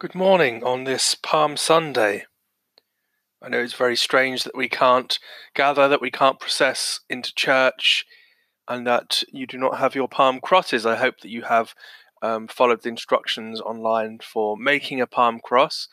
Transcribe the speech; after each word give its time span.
Good 0.00 0.14
morning 0.14 0.62
on 0.62 0.84
this 0.84 1.16
Palm 1.16 1.56
Sunday. 1.56 2.26
I 3.42 3.48
know 3.48 3.58
it's 3.58 3.72
very 3.72 3.96
strange 3.96 4.44
that 4.44 4.56
we 4.56 4.68
can't 4.68 5.18
gather, 5.56 5.88
that 5.88 6.00
we 6.00 6.12
can't 6.12 6.38
process 6.38 7.00
into 7.10 7.34
church, 7.34 8.06
and 8.68 8.86
that 8.86 9.24
you 9.32 9.44
do 9.44 9.58
not 9.58 9.78
have 9.78 9.96
your 9.96 10.06
palm 10.06 10.38
crosses. 10.38 10.86
I 10.86 10.94
hope 10.94 11.18
that 11.22 11.32
you 11.32 11.42
have 11.42 11.74
um, 12.22 12.46
followed 12.46 12.84
the 12.84 12.90
instructions 12.90 13.60
online 13.60 14.20
for 14.22 14.56
making 14.56 15.00
a 15.00 15.06
palm 15.08 15.40
cross. 15.40 15.88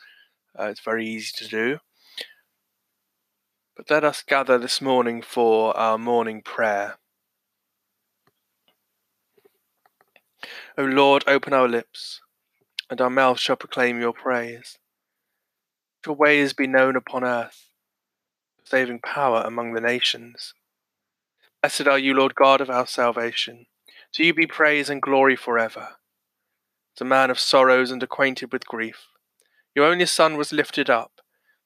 Uh, 0.56 0.66
it's 0.66 0.84
very 0.84 1.04
easy 1.04 1.32
to 1.38 1.48
do. 1.48 1.78
But 3.76 3.90
let 3.90 4.04
us 4.04 4.22
gather 4.22 4.56
this 4.56 4.80
morning 4.80 5.20
for 5.20 5.76
our 5.76 5.98
morning 5.98 6.42
prayer. 6.42 6.98
O 10.78 10.84
Lord, 10.84 11.24
open 11.26 11.52
our 11.52 11.66
lips 11.66 12.20
and 12.90 13.00
our 13.00 13.10
mouth 13.10 13.38
shall 13.38 13.56
proclaim 13.56 14.00
your 14.00 14.12
praise. 14.12 14.78
Your 16.06 16.14
ways 16.14 16.52
be 16.52 16.66
known 16.66 16.94
upon 16.94 17.24
earth, 17.24 17.68
saving 18.64 19.00
power 19.00 19.42
among 19.44 19.72
the 19.72 19.80
nations. 19.80 20.54
Blessed 21.62 21.88
are 21.88 21.98
you, 21.98 22.14
Lord 22.14 22.36
God 22.36 22.60
of 22.60 22.70
our 22.70 22.86
salvation. 22.86 23.66
To 24.14 24.24
you 24.24 24.32
be 24.32 24.46
praise 24.46 24.88
and 24.88 25.02
glory 25.02 25.34
forever. 25.34 25.96
As 26.96 27.00
a 27.00 27.04
man 27.04 27.28
of 27.28 27.40
sorrows 27.40 27.90
and 27.90 28.02
acquainted 28.02 28.52
with 28.52 28.66
grief, 28.66 29.06
your 29.74 29.84
only 29.84 30.06
Son 30.06 30.36
was 30.36 30.52
lifted 30.52 30.88
up, 30.88 31.20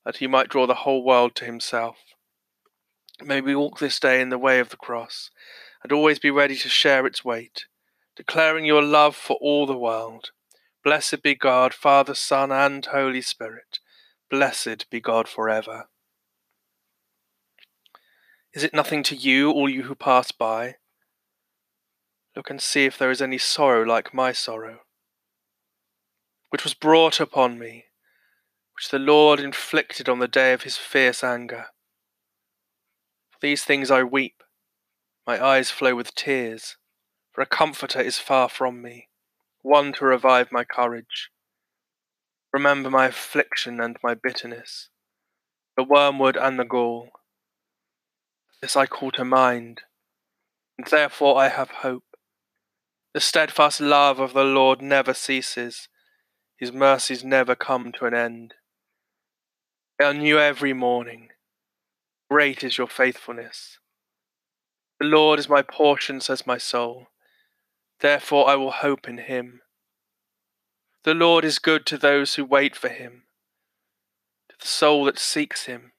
that 0.05 0.17
he 0.17 0.27
might 0.27 0.49
draw 0.49 0.67
the 0.67 0.75
whole 0.75 1.05
world 1.05 1.35
to 1.37 1.45
himself. 1.45 1.97
May 3.23 3.43
we 3.43 3.55
walk 3.55 3.79
this 3.79 4.01
day 4.01 4.23
in 4.23 4.31
the 4.31 4.39
way 4.39 4.59
of 4.59 4.71
the 4.71 4.77
cross, 4.79 5.31
and 5.83 5.93
always 5.93 6.19
be 6.19 6.31
ready 6.31 6.57
to 6.57 6.69
share 6.71 7.07
its 7.07 7.25
weight, 7.25 7.67
declaring 8.17 8.65
your 8.65 8.83
love 8.83 9.15
for 9.15 9.37
all 9.41 9.67
the 9.67 9.77
world 9.77 10.31
Blessed 10.83 11.23
be 11.23 11.35
God, 11.35 11.75
Father, 11.75 12.15
Son, 12.15 12.51
and 12.51 12.87
Holy 12.87 13.21
Spirit. 13.21 13.81
Blessed 14.31 14.89
be 14.89 14.99
God 14.99 15.29
forever. 15.29 15.89
Is 18.55 18.65
it 18.65 18.73
nothing 18.73 19.03
to 19.05 19.15
you, 19.15 19.51
all 19.51 19.69
you 19.69 19.83
who 19.83 19.95
pass 19.95 20.33
by? 20.33 20.77
Look 22.35 22.49
and 22.49 22.63
see 22.63 22.87
if 22.87 22.97
there 22.97 23.11
is 23.11 23.21
any 23.21 23.37
sorrow 23.37 23.85
like 23.85 24.15
my 24.15 24.33
sorrow, 24.33 24.79
which 26.49 26.65
was 26.65 26.73
brought 26.73 27.21
upon 27.21 27.59
me, 27.59 27.85
which 28.75 28.89
the 28.89 28.99
Lord 28.99 29.39
inflicted 29.39 30.09
on 30.09 30.19
the 30.19 30.29
day 30.29 30.55
of 30.55 30.63
his 30.63 30.79
fierce 30.79 31.23
anger. 31.23 31.67
For 33.31 33.39
these 33.43 33.65
things 33.65 33.91
I 33.91 34.03
weep, 34.03 34.43
my 35.27 35.45
eyes 35.45 35.71
flow 35.71 35.95
with 35.95 36.15
tears, 36.15 36.79
for 37.33 37.43
a 37.43 37.47
comforter 37.47 38.01
is 38.01 38.19
far 38.19 38.49
from 38.49 38.81
me 38.81 39.10
one 39.63 39.93
to 39.95 40.05
revive 40.05 40.51
my 40.51 40.65
courage. 40.65 41.31
Remember 42.53 42.91
my 42.91 43.07
affliction 43.07 43.81
and 43.81 43.97
my 44.03 44.15
bitterness, 44.15 44.89
the 45.77 45.85
wormwood 45.85 46.37
and 46.37 46.59
the 46.59 46.65
gall. 46.65 47.11
This 48.61 48.77
I 48.77 48.87
call 48.87 49.11
to 49.13 49.25
mind, 49.25 49.83
and 50.77 50.87
therefore 50.87 51.39
I 51.39 51.49
have 51.49 51.71
hope. 51.71 52.05
The 53.15 53.21
steadfast 53.21 53.81
love 53.81 54.19
of 54.19 54.35
the 54.35 54.45
Lord 54.45 54.83
never 54.83 55.15
ceases, 55.15 55.89
his 56.59 56.73
mercies 56.73 57.25
never 57.25 57.55
come 57.55 57.93
to 57.93 58.07
an 58.07 58.15
end. 58.15 58.55
They 59.99 60.05
are 60.05 60.15
new 60.15 60.39
every 60.39 60.73
morning. 60.73 61.29
Great 62.31 62.63
is 62.63 62.79
your 62.79 62.87
faithfulness. 62.87 63.79
The 65.01 65.07
Lord 65.07 65.39
is 65.39 65.49
my 65.49 65.63
portion, 65.63 66.21
says 66.21 66.47
my 66.47 66.59
soul. 66.59 67.07
Therefore 68.01 68.49
I 68.49 68.57
will 68.57 68.71
hope 68.71 69.09
in 69.09 69.19
him. 69.19 69.61
The 71.05 71.15
Lord 71.15 71.45
is 71.45 71.59
good 71.59 71.87
to 71.87 71.99
those 71.99 72.35
who 72.35 72.45
wait 72.45 72.77
for 72.77 72.89
him, 72.89 73.25
to 74.49 74.57
the 74.61 74.67
soul 74.67 75.05
that 75.05 75.19
seeks 75.19 75.67
him. 75.67 75.93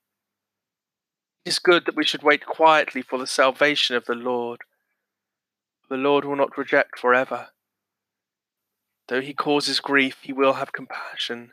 It 1.46 1.50
is 1.50 1.60
good 1.60 1.86
that 1.86 1.96
we 1.96 2.06
should 2.06 2.24
wait 2.24 2.46
quietly 2.46 3.02
for 3.02 3.18
the 3.18 3.28
salvation 3.28 3.96
of 3.96 4.06
the 4.06 4.16
Lord. 4.16 4.62
The 5.90 5.98
Lord 5.98 6.24
will 6.26 6.36
not 6.36 6.58
reject 6.58 7.00
forever. 7.00 7.50
Though 9.08 9.22
he 9.22 9.34
causes 9.34 9.80
grief, 9.80 10.20
he 10.22 10.32
will 10.32 10.54
have 10.54 10.72
compassion, 10.72 11.52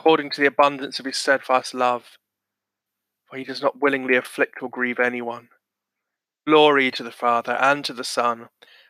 according 0.00 0.30
to 0.30 0.40
the 0.40 0.46
abundance 0.46 0.98
of 0.98 1.04
his 1.04 1.16
steadfast 1.16 1.74
love, 1.74 2.18
for 3.28 3.36
he 3.36 3.44
does 3.44 3.62
not 3.62 3.80
willingly 3.80 4.16
afflict 4.16 4.62
or 4.62 4.70
grieve 4.70 4.98
anyone. 4.98 5.48
Glory 6.46 6.90
to 6.90 7.02
the 7.02 7.12
Father, 7.12 7.52
and 7.60 7.84
to 7.84 7.92
the 7.92 8.02
Son, 8.02 8.48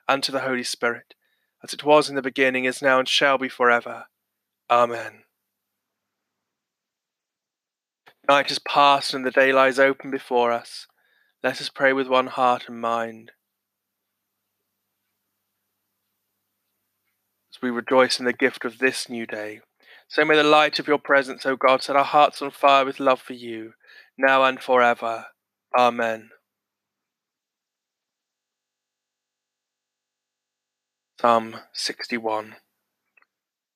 and 0.09 0.23
to 0.23 0.33
the 0.33 0.41
Holy 0.41 0.65
Spirit, 0.65 1.15
as 1.63 1.73
it 1.73 1.85
was 1.85 2.09
in 2.09 2.17
the 2.17 2.23
beginning, 2.23 2.65
is 2.65 2.81
now, 2.81 2.99
and 2.99 3.09
shall 3.09 3.39
be 3.39 3.49
forever. 3.49 4.07
Amen. 4.71 5.25
Night 8.29 8.51
is 8.51 8.59
past, 8.59 9.15
and 9.15 9.25
the 9.25 9.31
day 9.31 9.53
lies 9.53 9.79
open 9.79 10.11
before 10.11 10.53
us. 10.53 10.87
Let 11.43 11.61
us 11.61 11.69
pray 11.69 11.93
with 11.93 12.09
one 12.09 12.27
heart 12.27 12.65
and 12.69 12.81
mind. 12.81 13.33
As 17.55 17.63
we 17.63 17.71
rejoice 17.71 18.19
in 18.19 18.27
the 18.27 18.33
gift 18.33 18.65
of 18.65 18.79
this 18.79 19.09
new 19.09 19.27
day, 19.27 19.61
so 20.09 20.25
may 20.25 20.37
the 20.37 20.43
light 20.43 20.79
of 20.79 20.89
your 20.89 20.99
presence, 20.99 21.45
O 21.45 21.57
God, 21.57 21.83
set 21.83 21.97
our 21.97 22.05
hearts 22.05 22.41
on 22.41 22.51
fire 22.51 22.85
with 22.85 23.01
love 23.01 23.21
for 23.21 23.35
you, 23.35 23.75
now 24.17 24.43
and 24.45 24.61
forever. 24.61 25.27
Amen. 25.79 26.31
Psalm 31.21 31.57
61 31.73 32.55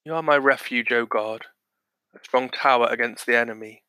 You 0.05 0.15
are 0.15 0.23
my 0.23 0.37
refuge, 0.37 0.93
O 0.93 1.07
God, 1.07 1.47
a 2.15 2.21
strong 2.23 2.49
tower 2.49 2.87
against 2.89 3.27
the 3.27 3.37
enemy. 3.37 3.83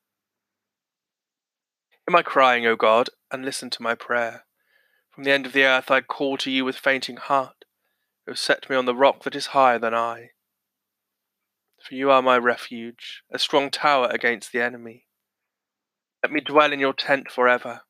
Hear 1.92 2.14
my 2.14 2.24
crying, 2.24 2.66
O 2.66 2.76
God, 2.76 3.12
and 3.30 3.46
listen 3.46 3.70
to 3.70 3.84
my 3.84 3.94
prayer. 3.94 4.46
From 5.12 5.24
the 5.24 5.32
end 5.32 5.46
of 5.46 5.54
the 5.54 5.66
earth 5.66 5.92
I 5.92 6.02
call 6.02 6.36
to 6.38 6.50
you 6.50 6.66
with 6.66 6.78
fainting 6.78 7.18
heart, 7.18 7.66
have 8.28 8.40
set 8.40 8.68
me 8.72 8.76
on 8.76 8.88
the 8.88 8.96
rock 8.96 9.22
that 9.22 9.36
is 9.36 9.48
higher 9.48 9.78
than 9.78 9.94
I. 9.94 10.32
For 11.88 11.94
you 11.94 12.10
are 12.10 12.24
my 12.24 12.40
refuge, 12.40 13.22
a 13.32 13.38
strong 13.38 13.70
tower 13.70 14.08
against 14.10 14.52
the 14.52 14.64
enemy. 14.64 15.06
Let 16.24 16.32
me 16.32 16.42
dwell 16.42 16.74
in 16.74 16.80
your 16.80 16.94
tent 16.94 17.30
forever, 17.30 17.82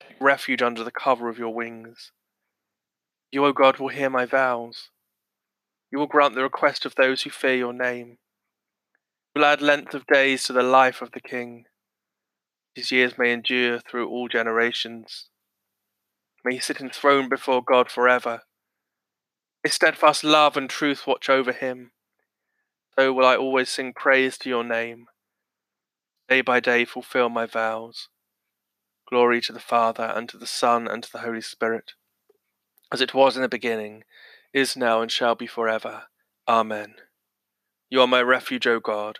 take 0.00 0.16
refuge 0.18 0.62
under 0.62 0.82
the 0.82 0.90
cover 0.90 1.28
of 1.28 1.36
your 1.36 1.52
wings. 1.52 2.12
You, 3.32 3.44
O 3.44 3.52
God, 3.52 3.78
will 3.78 3.88
hear 3.88 4.08
my 4.08 4.24
vows. 4.24 4.90
You 5.90 5.98
will 5.98 6.06
grant 6.06 6.34
the 6.34 6.42
request 6.42 6.84
of 6.84 6.94
those 6.94 7.22
who 7.22 7.30
fear 7.30 7.54
your 7.54 7.72
name. 7.72 8.18
You 9.34 9.40
will 9.40 9.44
add 9.46 9.60
length 9.60 9.94
of 9.94 10.06
days 10.06 10.44
to 10.44 10.52
the 10.52 10.62
life 10.62 11.02
of 11.02 11.12
the 11.12 11.20
king. 11.20 11.64
His 12.74 12.92
years 12.92 13.18
may 13.18 13.32
endure 13.32 13.80
through 13.80 14.08
all 14.08 14.28
generations. 14.28 15.28
May 16.44 16.54
he 16.54 16.60
sit 16.60 16.80
enthroned 16.80 17.30
before 17.30 17.62
God 17.62 17.90
forever. 17.90 18.42
His 19.62 19.74
steadfast 19.74 20.22
love 20.22 20.56
and 20.56 20.70
truth 20.70 21.06
watch 21.06 21.28
over 21.28 21.52
him. 21.52 21.90
So 22.98 23.12
will 23.12 23.26
I 23.26 23.36
always 23.36 23.68
sing 23.68 23.92
praise 23.94 24.38
to 24.38 24.48
your 24.48 24.64
name. 24.64 25.06
Day 26.28 26.40
by 26.40 26.60
day 26.60 26.84
fulfill 26.84 27.28
my 27.28 27.46
vows. 27.46 28.08
Glory 29.08 29.40
to 29.40 29.52
the 29.52 29.60
Father, 29.60 30.12
and 30.14 30.28
to 30.28 30.36
the 30.36 30.46
Son, 30.46 30.88
and 30.88 31.02
to 31.02 31.12
the 31.12 31.20
Holy 31.20 31.40
Spirit 31.40 31.92
as 32.92 33.00
it 33.00 33.14
was 33.14 33.36
in 33.36 33.42
the 33.42 33.48
beginning, 33.48 34.04
is 34.52 34.76
now, 34.76 35.02
and 35.02 35.10
shall 35.10 35.34
be 35.34 35.46
forever. 35.46 36.04
Amen. 36.48 36.94
You 37.90 38.00
are 38.00 38.06
my 38.06 38.22
refuge, 38.22 38.66
O 38.66 38.80
God, 38.80 39.18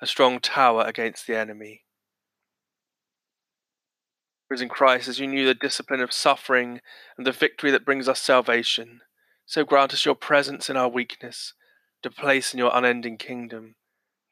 a 0.00 0.06
strong 0.06 0.40
tower 0.40 0.84
against 0.86 1.26
the 1.26 1.36
enemy. 1.36 1.84
Risen 4.50 4.68
Christ, 4.68 5.08
as 5.08 5.18
you 5.18 5.26
knew 5.26 5.44
the 5.44 5.54
discipline 5.54 6.00
of 6.00 6.12
suffering 6.12 6.80
and 7.16 7.26
the 7.26 7.32
victory 7.32 7.70
that 7.70 7.84
brings 7.84 8.08
us 8.08 8.20
salvation, 8.20 9.00
so 9.44 9.64
grant 9.64 9.92
us 9.92 10.06
your 10.06 10.14
presence 10.14 10.70
in 10.70 10.76
our 10.76 10.88
weakness, 10.88 11.54
to 12.02 12.10
place 12.10 12.54
in 12.54 12.58
your 12.58 12.70
unending 12.74 13.18
kingdom, 13.18 13.74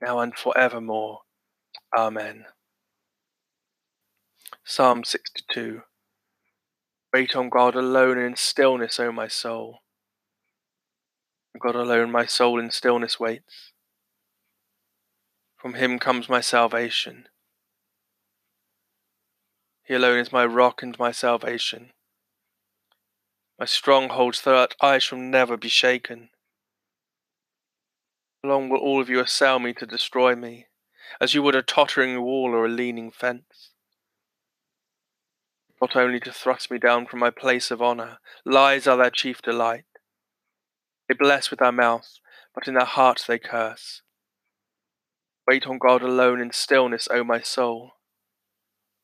now 0.01 0.21
and 0.21 0.37
for 0.37 0.57
evermore. 0.57 1.21
Amen. 1.97 2.47
Psalm 4.65 5.05
62 5.05 5.83
Wait 7.13 7.37
on 7.37 7.49
God 7.49 7.75
alone 7.75 8.19
in 8.19 8.37
stillness, 8.37 9.01
O 9.01 9.11
my 9.13 9.29
soul. 9.29 9.81
God 11.61 11.75
alone 11.75 12.11
my 12.11 12.27
soul 12.27 12.59
in 12.59 12.71
stillness 12.71 13.19
waits. 13.19 13.73
From 15.57 15.75
him 15.75 15.99
comes 15.99 16.29
my 16.29 16.41
salvation. 16.41 17.29
He 19.85 19.95
alone 19.95 20.19
is 20.19 20.33
my 20.33 20.45
rock 20.45 20.83
and 20.83 20.99
my 20.99 21.13
salvation, 21.13 21.93
my 23.59 23.67
stronghold, 23.67 24.35
so 24.35 24.51
that 24.51 24.75
I 24.81 24.99
shall 24.99 25.19
never 25.19 25.57
be 25.57 25.69
shaken. 25.69 26.31
Long 28.43 28.69
will 28.69 28.81
all 28.81 29.01
of 29.01 29.09
you 29.09 29.21
assail 29.21 29.61
me 29.61 29.73
to 29.75 29.87
destroy 29.87 30.35
me, 30.35 30.67
as 31.21 31.35
you 31.35 31.43
would 31.43 31.55
a 31.55 31.63
tottering 31.63 32.21
wall 32.21 32.51
or 32.53 32.67
a 32.67 32.69
leaning 32.69 33.11
fence? 33.11 33.71
Not 35.81 35.97
only 35.97 36.21
to 36.21 36.33
thrust 36.33 36.71
me 36.71 36.79
down 36.79 37.07
from 37.07 37.21
my 37.21 37.31
place 37.31 37.71
of 37.71 37.83
honour, 37.83 38.19
lies 38.45 38.87
are 38.87 38.97
their 38.97 39.11
chief 39.11 39.43
delight. 39.43 39.85
They 41.09 41.15
bless 41.15 41.51
with 41.51 41.61
their 41.61 41.73
mouth, 41.73 42.19
but 42.55 42.67
in 42.67 42.75
their 42.75 42.85
heart 42.85 43.25
they 43.29 43.39
curse. 43.39 44.03
Wait 45.47 45.67
on 45.67 45.79
God 45.79 46.03
alone 46.03 46.41
in 46.41 46.51
stillness, 46.51 47.07
O 47.11 47.23
my 47.23 47.41
soul, 47.41 47.93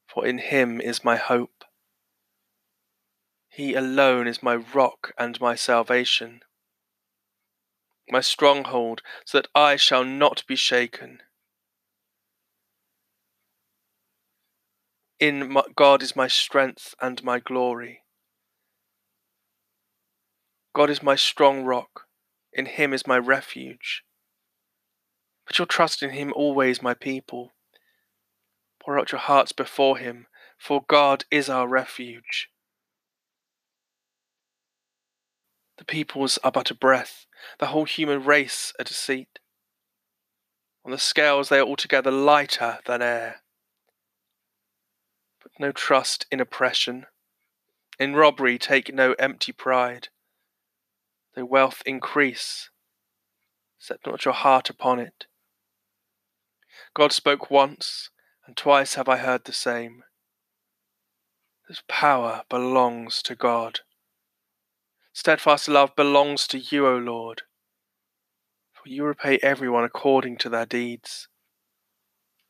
for 0.06 0.26
in 0.26 0.38
him 0.38 0.80
is 0.80 1.04
my 1.04 1.16
hope. 1.16 1.64
He 3.48 3.74
alone 3.74 4.26
is 4.26 4.42
my 4.42 4.56
rock 4.56 5.12
and 5.18 5.40
my 5.40 5.54
salvation, 5.54 6.40
my 8.08 8.20
stronghold, 8.20 9.02
so 9.24 9.38
that 9.38 9.48
I 9.54 9.76
shall 9.76 10.04
not 10.04 10.42
be 10.48 10.56
shaken. 10.56 11.20
In 15.22 15.56
God 15.76 16.02
is 16.02 16.16
my 16.16 16.26
strength 16.26 16.96
and 17.00 17.22
my 17.22 17.38
glory. 17.38 18.02
God 20.74 20.90
is 20.90 21.00
my 21.00 21.14
strong 21.14 21.62
rock, 21.62 22.08
in 22.52 22.66
him 22.66 22.92
is 22.92 23.06
my 23.06 23.18
refuge. 23.18 24.02
Put 25.46 25.58
your 25.58 25.66
trust 25.66 26.02
in 26.02 26.10
him 26.10 26.32
always, 26.34 26.82
my 26.82 26.94
people. 26.94 27.52
Pour 28.82 28.98
out 28.98 29.12
your 29.12 29.20
hearts 29.20 29.52
before 29.52 29.96
him, 29.96 30.26
for 30.58 30.82
God 30.88 31.24
is 31.30 31.48
our 31.48 31.68
refuge. 31.68 32.48
The 35.78 35.84
peoples 35.84 36.36
are 36.42 36.50
but 36.50 36.72
a 36.72 36.74
breath, 36.74 37.26
the 37.60 37.66
whole 37.66 37.84
human 37.84 38.24
race 38.24 38.72
a 38.76 38.82
deceit. 38.82 39.38
On 40.84 40.90
the 40.90 40.98
scales 40.98 41.48
they 41.48 41.60
are 41.60 41.68
altogether 41.68 42.10
lighter 42.10 42.80
than 42.86 43.02
air 43.02 43.41
no 45.62 45.72
trust 45.72 46.26
in 46.30 46.40
oppression. 46.40 47.06
In 47.98 48.14
robbery 48.14 48.58
take 48.58 48.92
no 48.92 49.12
empty 49.12 49.52
pride. 49.52 50.08
Though 51.34 51.46
wealth 51.46 51.82
increase, 51.86 52.68
set 53.78 54.00
not 54.04 54.24
your 54.24 54.34
heart 54.34 54.68
upon 54.68 54.98
it. 54.98 55.24
God 56.94 57.12
spoke 57.12 57.50
once, 57.50 58.10
and 58.46 58.56
twice 58.56 58.94
have 58.96 59.08
I 59.08 59.18
heard 59.18 59.44
the 59.44 59.52
same. 59.52 60.02
This 61.68 61.82
power 61.88 62.42
belongs 62.50 63.22
to 63.22 63.34
God. 63.34 63.80
Steadfast 65.12 65.68
love 65.68 65.94
belongs 65.94 66.46
to 66.48 66.58
you, 66.58 66.86
O 66.86 66.96
Lord, 66.96 67.42
for 68.72 68.88
you 68.88 69.04
repay 69.04 69.38
everyone 69.42 69.84
according 69.84 70.38
to 70.38 70.48
their 70.48 70.66
deeds. 70.66 71.28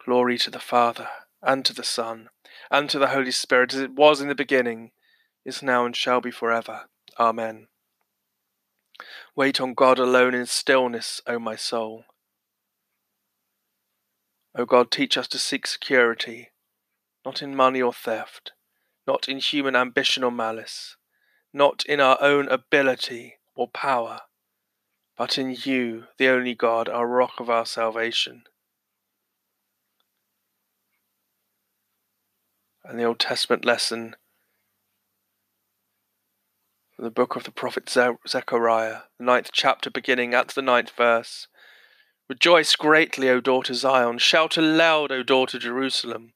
Glory 0.04 0.38
to 0.38 0.50
the 0.50 0.58
Father, 0.58 1.08
and 1.42 1.64
to 1.64 1.72
the 1.72 1.84
Son, 1.84 2.30
and 2.72 2.88
to 2.88 2.98
the 2.98 3.08
Holy 3.08 3.30
Spirit, 3.30 3.74
as 3.74 3.80
it 3.80 3.92
was 3.92 4.22
in 4.22 4.28
the 4.28 4.34
beginning, 4.34 4.92
is 5.44 5.62
now, 5.62 5.84
and 5.84 5.94
shall 5.94 6.22
be 6.22 6.30
forever. 6.30 6.86
Amen. 7.20 7.68
Wait 9.36 9.60
on 9.60 9.74
God 9.74 9.98
alone 9.98 10.34
in 10.34 10.46
stillness, 10.46 11.20
O 11.26 11.38
my 11.38 11.54
soul. 11.54 12.06
O 14.56 14.64
God, 14.64 14.90
teach 14.90 15.18
us 15.18 15.28
to 15.28 15.38
seek 15.38 15.66
security, 15.66 16.50
not 17.26 17.42
in 17.42 17.54
money 17.54 17.82
or 17.82 17.92
theft, 17.92 18.52
not 19.06 19.28
in 19.28 19.38
human 19.38 19.76
ambition 19.76 20.24
or 20.24 20.32
malice, 20.32 20.96
not 21.52 21.84
in 21.86 22.00
our 22.00 22.16
own 22.22 22.48
ability 22.48 23.34
or 23.54 23.68
power, 23.68 24.20
but 25.18 25.36
in 25.36 25.54
you, 25.62 26.04
the 26.16 26.28
only 26.28 26.54
God, 26.54 26.88
our 26.88 27.06
rock 27.06 27.38
of 27.38 27.50
our 27.50 27.66
salvation. 27.66 28.44
And 32.84 32.98
the 32.98 33.04
Old 33.04 33.18
Testament 33.18 33.64
lesson 33.64 34.16
from 36.94 37.04
the 37.04 37.10
book 37.10 37.36
of 37.36 37.44
the 37.44 37.50
prophet 37.50 37.88
Zechariah, 37.88 39.02
the 39.18 39.24
ninth 39.24 39.50
chapter, 39.52 39.90
beginning 39.90 40.34
at 40.34 40.48
the 40.48 40.62
ninth 40.62 40.90
verse. 40.96 41.46
Rejoice 42.28 42.74
greatly, 42.76 43.28
O 43.28 43.40
daughter 43.40 43.74
Zion. 43.74 44.18
Shout 44.18 44.56
aloud, 44.56 45.12
O 45.12 45.22
daughter 45.22 45.58
Jerusalem. 45.58 46.32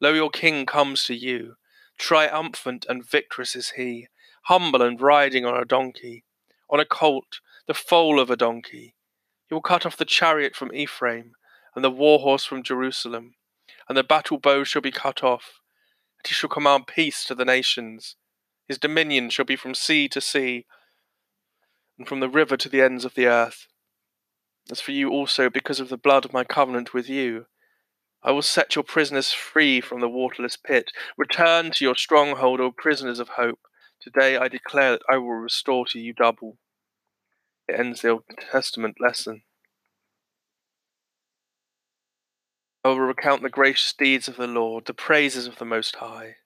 Lo, 0.00 0.12
your 0.12 0.30
king 0.30 0.66
comes 0.66 1.04
to 1.04 1.14
you. 1.14 1.54
Triumphant 1.98 2.86
and 2.88 3.08
victorious 3.08 3.54
is 3.54 3.70
he, 3.76 4.08
humble 4.44 4.82
and 4.82 5.00
riding 5.00 5.44
on 5.44 5.56
a 5.56 5.64
donkey, 5.64 6.24
on 6.70 6.80
a 6.80 6.84
colt, 6.84 7.40
the 7.66 7.74
foal 7.74 8.18
of 8.18 8.30
a 8.30 8.36
donkey. 8.36 8.94
He 9.48 9.54
will 9.54 9.62
cut 9.62 9.86
off 9.86 9.96
the 9.96 10.04
chariot 10.04 10.56
from 10.56 10.74
Ephraim, 10.74 11.32
and 11.74 11.84
the 11.84 11.90
war 11.90 12.20
horse 12.20 12.44
from 12.44 12.62
Jerusalem, 12.62 13.34
and 13.88 13.96
the 13.96 14.02
battle 14.02 14.38
bow 14.38 14.64
shall 14.64 14.82
be 14.82 14.90
cut 14.90 15.22
off 15.22 15.61
and 16.22 16.28
he 16.28 16.34
shall 16.34 16.50
command 16.50 16.86
peace 16.86 17.24
to 17.24 17.34
the 17.34 17.44
nations. 17.44 18.16
His 18.68 18.78
dominion 18.78 19.30
shall 19.30 19.44
be 19.44 19.56
from 19.56 19.74
sea 19.74 20.08
to 20.08 20.20
sea, 20.20 20.66
and 21.98 22.06
from 22.06 22.20
the 22.20 22.28
river 22.28 22.56
to 22.56 22.68
the 22.68 22.80
ends 22.80 23.04
of 23.04 23.14
the 23.14 23.26
earth. 23.26 23.66
As 24.70 24.80
for 24.80 24.92
you 24.92 25.10
also, 25.10 25.50
because 25.50 25.80
of 25.80 25.88
the 25.88 25.96
blood 25.96 26.24
of 26.24 26.32
my 26.32 26.44
covenant 26.44 26.94
with 26.94 27.08
you, 27.08 27.46
I 28.22 28.30
will 28.30 28.42
set 28.42 28.76
your 28.76 28.84
prisoners 28.84 29.32
free 29.32 29.80
from 29.80 30.00
the 30.00 30.08
waterless 30.08 30.56
pit. 30.56 30.92
Return 31.18 31.72
to 31.72 31.84
your 31.84 31.96
stronghold, 31.96 32.60
O 32.60 32.70
prisoners 32.70 33.18
of 33.18 33.30
hope. 33.30 33.58
Today 34.00 34.36
I 34.36 34.46
declare 34.46 34.92
that 34.92 35.02
I 35.10 35.16
will 35.16 35.32
restore 35.32 35.86
to 35.86 35.98
you 35.98 36.12
double. 36.12 36.58
It 37.68 37.78
ends 37.78 38.02
the 38.02 38.10
Old 38.10 38.24
Testament 38.52 38.96
lesson. 39.00 39.42
I 42.84 42.88
will 42.88 43.00
recount 43.00 43.42
the 43.42 43.48
gracious 43.48 43.92
deeds 43.92 44.26
of 44.26 44.36
the 44.36 44.48
Lord, 44.48 44.86
the 44.86 44.94
praises 44.94 45.46
of 45.46 45.58
the 45.58 45.64
Most 45.64 45.96
High. 45.96 46.36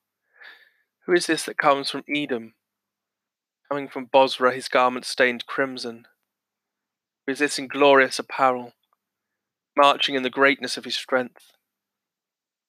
Who 1.06 1.14
is 1.14 1.26
this 1.26 1.44
that 1.44 1.56
comes 1.56 1.90
from 1.90 2.04
Edom? 2.14 2.54
Coming 3.70 3.88
from 3.88 4.04
Bozrah, 4.04 4.54
his 4.54 4.68
garment 4.68 5.06
stained 5.06 5.46
crimson. 5.46 6.06
Who 7.26 7.32
is 7.32 7.38
this 7.38 7.58
in 7.58 7.68
glorious 7.68 8.18
apparel, 8.18 8.74
marching 9.76 10.14
in 10.14 10.22
the 10.22 10.30
greatness 10.30 10.76
of 10.76 10.84
his 10.84 10.96
strength? 10.96 11.52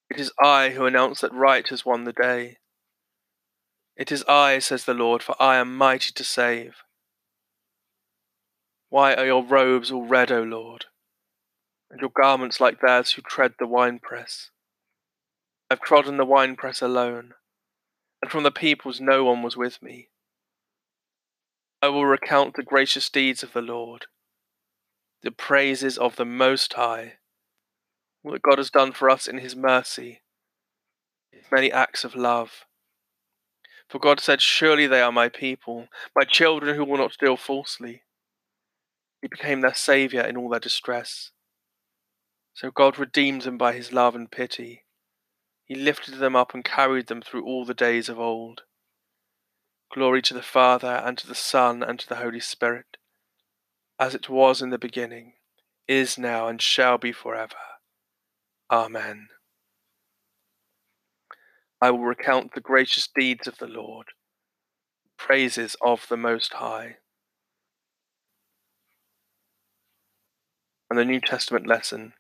It 0.10 0.20
is 0.20 0.32
I 0.42 0.70
who 0.70 0.86
announce 0.86 1.20
that 1.20 1.34
right 1.34 1.68
has 1.68 1.86
won 1.86 2.06
the 2.06 2.14
day. 2.14 2.58
It 3.98 4.12
is 4.12 4.24
I, 4.30 4.60
says 4.60 4.86
the 4.86 4.94
Lord, 4.94 5.22
for 5.22 5.36
I 5.42 5.58
am 5.58 5.76
mighty 5.76 6.12
to 6.14 6.24
save. 6.24 6.78
Why 8.90 9.14
are 9.14 9.26
your 9.26 9.44
robes 9.44 9.92
all 9.92 10.06
red, 10.06 10.32
O 10.32 10.42
Lord? 10.42 10.86
And 11.90 12.02
your 12.02 12.10
garments 12.10 12.60
like 12.60 12.82
theirs 12.82 13.12
who 13.12 13.22
tread 13.22 13.54
the 13.60 13.68
winepress. 13.68 14.52
I 15.70 15.76
have 15.76 15.82
trodden 15.82 16.18
the 16.18 16.26
winepress 16.26 16.82
alone, 16.82 17.34
and 18.22 18.32
from 18.32 18.44
the 18.44 18.52
peoples 18.52 19.00
no 19.02 19.24
one 19.24 19.44
was 19.44 19.58
with 19.58 19.82
me. 19.82 20.10
I 21.82 21.90
will 21.90 22.06
recount 22.06 22.56
the 22.56 22.64
gracious 22.64 23.10
deeds 23.10 23.44
of 23.44 23.54
the 23.54 23.62
Lord, 23.62 24.06
the 25.24 25.32
praises 25.32 25.98
of 25.98 26.16
the 26.16 26.26
Most 26.26 26.74
High, 26.74 27.14
what 28.22 28.42
God 28.42 28.58
has 28.58 28.70
done 28.70 28.92
for 28.92 29.10
us 29.10 29.28
in 29.28 29.38
his 29.38 29.56
mercy, 29.56 30.22
his 31.32 31.46
many 31.52 31.72
acts 31.72 32.04
of 32.04 32.16
love. 32.16 32.66
For 33.90 34.00
God 34.00 34.20
said, 34.20 34.42
Surely 34.42 34.88
they 34.88 35.02
are 35.02 35.12
my 35.12 35.30
people, 35.30 35.88
my 36.16 36.24
children 36.26 36.76
who 36.76 36.84
will 36.84 36.98
not 36.98 37.18
deal 37.20 37.38
falsely. 37.38 38.04
He 39.22 39.28
became 39.28 39.62
their 39.62 39.74
Saviour 39.74 40.24
in 40.24 40.36
all 40.36 40.50
their 40.50 40.60
distress. 40.60 41.32
So 42.58 42.72
God 42.72 42.98
redeemed 42.98 43.44
them 43.44 43.56
by 43.56 43.74
his 43.74 43.94
love 43.94 44.16
and 44.16 44.32
pity. 44.32 44.84
He 45.64 45.76
lifted 45.76 46.16
them 46.16 46.36
up 46.36 46.56
and 46.56 46.66
carried 46.66 47.06
them 47.06 47.22
through 47.22 47.46
all 47.46 47.66
the 47.66 47.76
days 47.76 48.10
of 48.10 48.20
old. 48.20 48.62
Glory 49.94 50.24
to 50.24 50.34
the 50.34 50.42
Father, 50.42 51.04
and 51.06 51.20
to 51.20 51.28
the 51.28 51.36
Son, 51.36 51.84
and 51.84 52.00
to 52.00 52.10
the 52.10 52.16
Holy 52.16 52.40
Spirit, 52.40 52.98
as 54.00 54.16
it 54.16 54.28
was 54.28 54.60
in 54.60 54.72
the 54.72 54.80
beginning, 54.80 55.34
is 55.88 56.18
now, 56.18 56.48
and 56.48 56.60
shall 56.60 56.98
be 56.98 57.12
forever. 57.12 57.54
Amen. 58.72 59.28
I 61.80 61.92
will 61.92 62.00
recount 62.00 62.56
the 62.56 62.60
gracious 62.60 63.08
deeds 63.08 63.48
of 63.48 63.60
the 63.60 63.68
Lord, 63.68 64.08
praises 65.16 65.76
of 65.80 66.08
the 66.10 66.18
Most 66.18 66.54
High. 66.54 66.98
And 70.90 70.98
the 70.98 71.06
New 71.06 71.22
Testament 71.22 71.68
lesson 71.68 72.14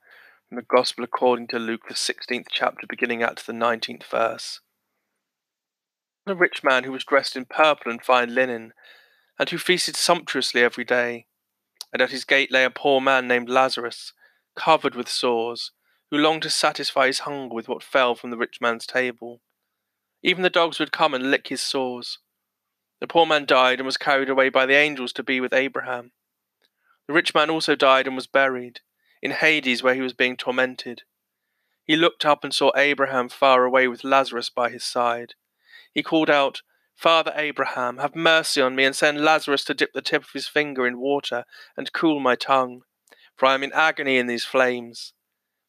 from 0.48 0.56
the 0.56 0.62
Gospel 0.62 1.04
according 1.04 1.48
to 1.48 1.60
Luke, 1.60 1.88
the 1.88 1.94
16th 1.94 2.48
chapter, 2.50 2.88
beginning 2.88 3.22
at 3.22 3.38
the 3.46 3.52
19th 3.52 4.06
verse. 4.06 4.62
A 6.26 6.36
rich 6.36 6.64
man 6.64 6.84
who 6.84 6.92
was 6.92 7.04
dressed 7.04 7.36
in 7.36 7.46
purple 7.46 7.92
and 7.92 8.02
fine 8.02 8.34
linen, 8.34 8.74
and 9.38 9.50
who 9.50 9.58
feasted 9.58 9.96
sumptuously 9.96 10.62
every 10.62 10.86
day. 10.86 11.26
And 11.92 12.02
at 12.02 12.12
his 12.12 12.24
gate 12.24 12.52
lay 12.52 12.64
a 12.64 12.70
poor 12.70 13.02
man 13.02 13.28
named 13.28 13.50
Lazarus, 13.50 14.14
covered 14.56 14.96
with 14.96 15.10
sores, 15.10 15.72
who 16.12 16.18
longed 16.18 16.44
to 16.44 16.50
satisfy 16.50 17.08
his 17.08 17.20
hunger 17.20 17.54
with 17.54 17.68
what 17.68 17.84
fell 17.84 18.16
from 18.16 18.30
the 18.30 18.38
rich 18.38 18.60
man's 18.62 18.86
table. 18.86 19.42
Even 20.24 20.44
the 20.44 20.50
dogs 20.50 20.80
would 20.80 20.92
come 20.94 21.14
and 21.14 21.30
lick 21.30 21.48
his 21.48 21.62
sores. 21.62 22.20
The 23.02 23.08
poor 23.08 23.26
man 23.26 23.46
died 23.46 23.80
and 23.80 23.86
was 23.86 23.98
carried 23.98 24.30
away 24.30 24.50
by 24.50 24.66
the 24.66 24.76
angels 24.76 25.12
to 25.14 25.24
be 25.24 25.42
with 25.42 25.54
Abraham. 25.54 26.12
The 27.08 27.14
rich 27.14 27.36
man 27.36 27.50
also 27.50 27.76
died 27.76 28.08
and 28.08 28.16
was 28.16 28.28
buried 28.28 28.80
in 29.22 29.32
Hades 29.32 29.84
where 29.84 29.96
he 29.96 30.02
was 30.02 30.14
being 30.14 30.38
tormented. 30.38 31.04
He 31.84 31.96
looked 31.96 32.26
up 32.26 32.44
and 32.44 32.54
saw 32.54 32.72
Abraham 32.76 33.30
far 33.30 33.64
away 33.64 33.88
with 33.88 34.04
Lazarus 34.04 34.50
by 34.50 34.70
his 34.70 34.84
side. 34.84 35.34
He 35.94 36.04
called 36.04 36.30
out, 36.30 36.62
Father 36.96 37.32
Abraham, 37.36 37.98
have 38.00 38.16
mercy 38.16 38.60
on 38.60 38.76
me 38.76 38.84
and 38.84 38.96
send 38.96 39.22
Lazarus 39.22 39.64
to 39.66 39.74
dip 39.74 39.94
the 39.94 40.02
tip 40.02 40.24
of 40.24 40.32
his 40.34 40.48
finger 40.48 40.86
in 40.86 41.00
water 41.00 41.46
and 41.78 41.94
cool 41.94 42.20
my 42.20 42.36
tongue, 42.36 42.82
for 43.36 43.46
I 43.46 43.54
am 43.54 43.64
in 43.64 43.72
agony 43.74 44.18
in 44.18 44.28
these 44.28 44.44
flames. 44.44 45.14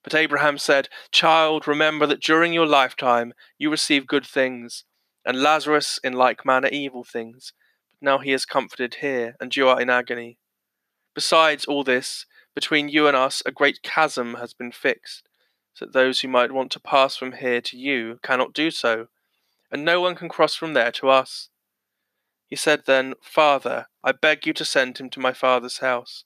But 0.02 0.14
Abraham 0.14 0.58
said, 0.58 0.88
Child, 1.12 1.68
remember 1.68 2.06
that 2.06 2.22
during 2.22 2.52
your 2.52 2.66
lifetime 2.66 3.34
you 3.58 3.70
received 3.70 4.06
good 4.06 4.26
things, 4.26 4.84
and 5.24 5.42
Lazarus 5.42 6.00
in 6.02 6.14
like 6.14 6.46
manner 6.46 6.68
evil 6.68 7.04
things. 7.04 7.52
But 7.92 8.02
now 8.02 8.18
he 8.18 8.32
is 8.32 8.46
comforted 8.46 8.96
here, 9.02 9.36
and 9.38 9.54
you 9.54 9.68
are 9.68 9.80
in 9.80 9.90
agony. 9.90 10.38
Besides 11.14 11.66
all 11.66 11.84
this, 11.84 12.24
between 12.58 12.88
you 12.88 13.06
and 13.06 13.16
us 13.16 13.40
a 13.46 13.52
great 13.52 13.84
chasm 13.84 14.34
has 14.34 14.52
been 14.52 14.72
fixed, 14.72 15.28
so 15.74 15.84
that 15.84 15.92
those 15.92 16.18
who 16.18 16.26
might 16.26 16.50
want 16.50 16.72
to 16.72 16.80
pass 16.80 17.14
from 17.14 17.30
here 17.30 17.60
to 17.60 17.78
you 17.78 18.18
cannot 18.20 18.52
do 18.52 18.68
so 18.68 19.06
and 19.70 19.84
no 19.84 20.00
one 20.00 20.16
can 20.16 20.28
cross 20.28 20.56
from 20.56 20.72
there 20.72 20.90
to 20.90 21.08
us. 21.08 21.50
He 22.48 22.56
said 22.56 22.82
then, 22.84 23.14
Father, 23.22 23.86
I 24.02 24.10
beg 24.10 24.44
you 24.44 24.52
to 24.54 24.64
send 24.64 24.98
him 24.98 25.08
to 25.10 25.20
my 25.20 25.32
father's 25.32 25.78
house. 25.78 26.24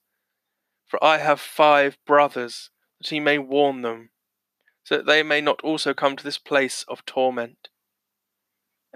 For 0.86 1.02
I 1.04 1.18
have 1.18 1.38
five 1.38 1.98
brothers, 2.06 2.70
that 2.98 3.10
he 3.10 3.20
may 3.20 3.36
warn 3.36 3.82
them, 3.82 4.08
so 4.84 4.96
that 4.96 5.06
they 5.06 5.22
may 5.22 5.42
not 5.42 5.60
also 5.60 5.92
come 5.92 6.16
to 6.16 6.24
this 6.24 6.38
place 6.38 6.82
of 6.88 7.04
torment. 7.04 7.68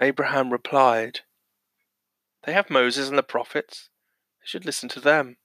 Abraham 0.01 0.51
replied, 0.51 1.19
They 2.47 2.53
have 2.53 2.71
Moses 2.71 3.09
and 3.09 3.17
the 3.17 3.21
prophets. 3.23 3.89
They 4.39 4.47
should 4.47 4.65
listen 4.65 4.89
to 4.89 4.99
them. 4.99 5.37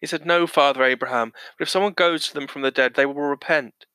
He 0.00 0.06
said, 0.06 0.26
No, 0.26 0.46
Father 0.46 0.84
Abraham, 0.84 1.32
but 1.58 1.62
if 1.64 1.68
someone 1.68 1.92
goes 1.92 2.28
to 2.28 2.34
them 2.34 2.46
from 2.46 2.62
the 2.62 2.70
dead, 2.70 2.94
they 2.94 3.06
will 3.06 3.14
repent. 3.14 3.86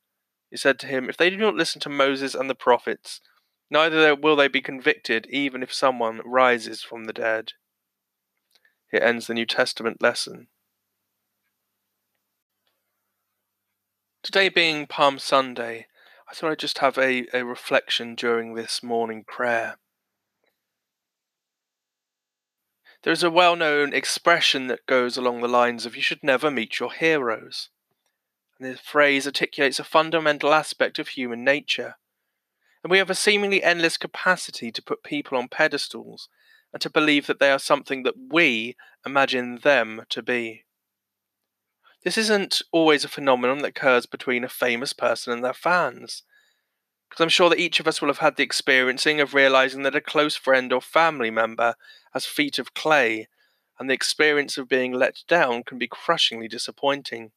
He 0.49 0.57
said 0.57 0.79
to 0.79 0.87
him, 0.87 1.09
If 1.09 1.17
they 1.17 1.29
do 1.29 1.37
not 1.37 1.55
listen 1.55 1.81
to 1.81 1.89
Moses 1.89 2.35
and 2.35 2.49
the 2.49 2.55
prophets, 2.55 3.21
Neither 3.73 4.15
will 4.15 4.35
they 4.35 4.47
be 4.47 4.61
convicted, 4.61 5.25
even 5.31 5.63
if 5.63 5.73
someone 5.73 6.21
rises 6.23 6.83
from 6.83 7.05
the 7.05 7.13
dead. 7.13 7.53
Here 8.91 9.01
ends 9.01 9.25
the 9.25 9.33
New 9.33 9.47
Testament 9.47 9.99
lesson. 9.99 10.47
Today 14.21 14.47
being 14.47 14.85
Palm 14.85 15.17
Sunday, 15.17 15.87
I 16.29 16.35
thought 16.35 16.51
I'd 16.51 16.59
just 16.59 16.77
have 16.77 16.99
a, 16.99 17.25
a 17.33 17.43
reflection 17.43 18.13
during 18.13 18.53
this 18.53 18.83
morning 18.83 19.23
prayer. 19.27 19.79
There's 23.03 23.23
a 23.23 23.29
well 23.29 23.55
known 23.55 23.93
expression 23.93 24.67
that 24.67 24.85
goes 24.85 25.17
along 25.17 25.41
the 25.41 25.47
lines 25.47 25.85
of 25.85 25.95
you 25.95 26.01
should 26.01 26.23
never 26.23 26.49
meet 26.49 26.79
your 26.79 26.91
heroes. 26.91 27.69
And 28.59 28.69
this 28.69 28.79
phrase 28.79 29.25
articulates 29.25 29.79
a 29.79 29.83
fundamental 29.83 30.53
aspect 30.53 30.99
of 30.99 31.09
human 31.09 31.43
nature 31.43 31.95
and 32.83 32.91
we 32.91 32.97
have 32.97 33.09
a 33.09 33.15
seemingly 33.15 33.63
endless 33.63 33.97
capacity 33.97 34.71
to 34.71 34.81
put 34.81 35.03
people 35.03 35.37
on 35.37 35.47
pedestals 35.47 36.27
and 36.73 36.81
to 36.81 36.89
believe 36.89 37.27
that 37.27 37.39
they 37.39 37.49
are 37.49 37.59
something 37.59 38.03
that 38.03 38.15
we 38.29 38.75
imagine 39.05 39.59
them 39.63 40.01
to 40.09 40.21
be. 40.21 40.65
This 42.03 42.17
isn't 42.17 42.61
always 42.73 43.05
a 43.05 43.09
phenomenon 43.09 43.59
that 43.59 43.69
occurs 43.69 44.05
between 44.05 44.43
a 44.43 44.49
famous 44.49 44.91
person 44.91 45.31
and 45.31 45.43
their 45.43 45.53
fans, 45.53 46.23
because 47.09 47.23
I'm 47.23 47.29
sure 47.29 47.49
that 47.49 47.59
each 47.59 47.79
of 47.79 47.87
us 47.87 48.01
will 48.01 48.09
have 48.09 48.17
had 48.17 48.35
the 48.35 48.43
experiencing 48.43 49.21
of 49.21 49.33
realizing 49.33 49.83
that 49.83 49.95
a 49.95 50.01
close 50.01 50.35
friend 50.35 50.73
or 50.73 50.81
family 50.81 51.31
member 51.31 51.75
has 52.13 52.25
feet 52.25 52.59
of 52.59 52.73
clay, 52.73 53.27
and 53.79 53.89
the 53.89 53.93
experience 53.93 54.57
of 54.57 54.69
being 54.69 54.93
let 54.93 55.23
down 55.27 55.63
can 55.63 55.77
be 55.77 55.87
crushingly 55.87 56.47
disappointing. 56.47 57.31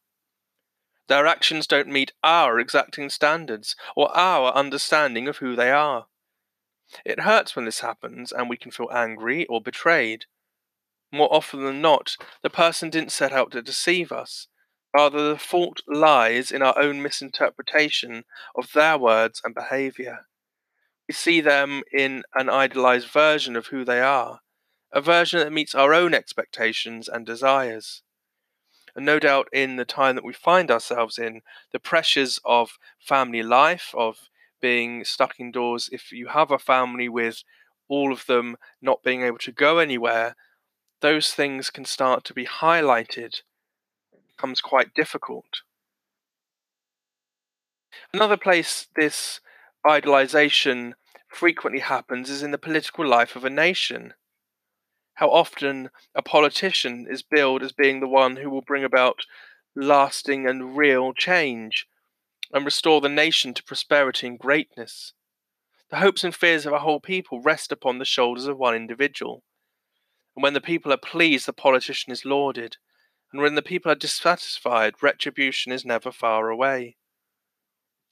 Their 1.07 1.25
actions 1.25 1.67
don't 1.67 1.87
meet 1.87 2.11
our 2.23 2.59
exacting 2.59 3.09
standards 3.09 3.75
or 3.95 4.15
our 4.15 4.51
understanding 4.53 5.27
of 5.27 5.37
who 5.37 5.55
they 5.55 5.71
are. 5.71 6.07
It 7.05 7.21
hurts 7.21 7.55
when 7.55 7.65
this 7.65 7.79
happens 7.79 8.31
and 8.31 8.49
we 8.49 8.57
can 8.57 8.71
feel 8.71 8.89
angry 8.91 9.45
or 9.47 9.61
betrayed. 9.61 10.25
More 11.11 11.33
often 11.33 11.63
than 11.63 11.81
not, 11.81 12.17
the 12.43 12.49
person 12.49 12.89
didn't 12.89 13.11
set 13.11 13.31
out 13.31 13.51
to 13.51 13.61
deceive 13.61 14.11
us. 14.11 14.47
Rather, 14.93 15.29
the 15.29 15.39
fault 15.39 15.81
lies 15.87 16.51
in 16.51 16.61
our 16.61 16.77
own 16.77 17.01
misinterpretation 17.01 18.23
of 18.55 18.71
their 18.73 18.97
words 18.97 19.41
and 19.43 19.53
behaviour. 19.53 20.27
We 21.07 21.13
see 21.13 21.39
them 21.39 21.83
in 21.93 22.23
an 22.33 22.49
idealized 22.49 23.07
version 23.07 23.55
of 23.55 23.67
who 23.67 23.85
they 23.85 24.01
are, 24.01 24.41
a 24.97 25.01
version 25.01 25.39
that 25.39 25.53
meets 25.53 25.75
our 25.75 25.93
own 25.93 26.15
expectations 26.15 27.07
and 27.07 27.23
desires. 27.23 28.01
And 28.95 29.05
no 29.05 29.19
doubt, 29.19 29.47
in 29.53 29.75
the 29.75 29.85
time 29.85 30.15
that 30.15 30.25
we 30.25 30.33
find 30.33 30.71
ourselves 30.71 31.19
in, 31.19 31.43
the 31.71 31.77
pressures 31.77 32.39
of 32.43 32.79
family 32.99 33.43
life, 33.43 33.93
of 33.95 34.17
being 34.59 35.05
stuck 35.05 35.39
indoors, 35.39 35.87
if 35.91 36.11
you 36.11 36.29
have 36.29 36.49
a 36.49 36.57
family 36.57 37.07
with 37.07 37.43
all 37.87 38.11
of 38.11 38.25
them 38.25 38.57
not 38.81 39.03
being 39.03 39.21
able 39.21 39.37
to 39.37 39.51
go 39.51 39.77
anywhere, 39.77 40.35
those 41.01 41.31
things 41.31 41.69
can 41.69 41.85
start 41.85 42.23
to 42.23 42.33
be 42.33 42.47
highlighted. 42.47 43.41
It 44.11 44.27
becomes 44.35 44.61
quite 44.61 44.95
difficult. 44.95 45.61
Another 48.11 48.35
place 48.35 48.87
this 48.95 49.41
idolization 49.85 50.93
frequently 51.27 51.81
happens 51.81 52.31
is 52.31 52.41
in 52.41 52.49
the 52.49 52.57
political 52.57 53.07
life 53.07 53.35
of 53.35 53.45
a 53.45 53.49
nation 53.51 54.15
how 55.17 55.31
often 55.31 55.89
a 56.13 56.21
politician 56.21 57.07
is 57.09 57.23
billed 57.23 57.63
as 57.63 57.71
being 57.71 57.99
the 57.99 58.07
one 58.07 58.35
who 58.35 58.51
will 58.51 58.61
bring 58.61 58.83
about 58.83 59.21
lasting 59.75 60.47
and 60.47 60.77
real 60.77 61.11
change 61.11 61.87
and 62.53 62.63
restore 62.63 63.01
the 63.01 63.09
nation 63.09 63.51
to 63.55 63.63
prosperity 63.63 64.27
and 64.27 64.37
greatness. 64.37 65.13
The 65.89 65.97
hopes 65.97 66.23
and 66.23 66.35
fears 66.35 66.67
of 66.67 66.73
a 66.73 66.79
whole 66.79 66.99
people 66.99 67.41
rest 67.41 67.71
upon 67.71 67.97
the 67.97 68.05
shoulders 68.05 68.45
of 68.45 68.59
one 68.59 68.75
individual. 68.75 69.41
And 70.35 70.43
when 70.43 70.53
the 70.53 70.61
people 70.61 70.93
are 70.93 70.97
pleased, 70.97 71.47
the 71.47 71.53
politician 71.53 72.13
is 72.13 72.23
lauded. 72.23 72.77
And 73.33 73.41
when 73.41 73.55
the 73.55 73.63
people 73.63 73.91
are 73.91 73.95
dissatisfied, 73.95 75.01
retribution 75.01 75.71
is 75.71 75.83
never 75.83 76.11
far 76.11 76.49
away. 76.49 76.95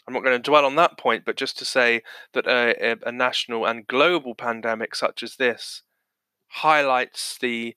I'm 0.08 0.16
not 0.16 0.24
going 0.24 0.42
to 0.42 0.50
dwell 0.50 0.66
on 0.66 0.76
that 0.78 0.98
point, 0.98 1.24
but 1.24 1.38
just 1.38 1.56
to 1.60 1.66
say 1.66 2.02
that 2.34 2.48
a, 2.48 2.98
a, 3.08 3.12
national 3.12 3.68
and 3.68 3.86
global 3.86 4.34
pandemic 4.34 4.96
such 4.96 5.22
as 5.22 5.36
this 5.36 5.84
highlights 6.56 7.38
the 7.40 7.76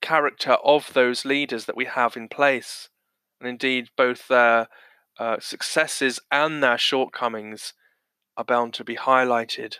character 0.00 0.52
of 0.64 0.92
those 0.94 1.24
leaders 1.24 1.66
that 1.66 1.76
we 1.76 1.84
have 1.84 2.16
in 2.16 2.28
place, 2.28 2.88
and 3.40 3.48
indeed 3.48 3.88
both 3.96 4.28
their 4.28 4.68
uh, 5.18 5.36
successes 5.40 6.18
and 6.30 6.62
their 6.62 6.78
shortcomings 6.78 7.74
are 8.36 8.44
bound 8.44 8.72
to 8.74 8.84
be 8.84 8.96
highlighted. 8.96 9.76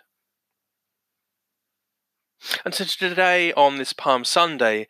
And 2.64 2.74
so 2.74 2.84
today, 2.84 3.52
on 3.54 3.78
this 3.78 3.92
Palm 3.92 4.24
Sunday, 4.24 4.88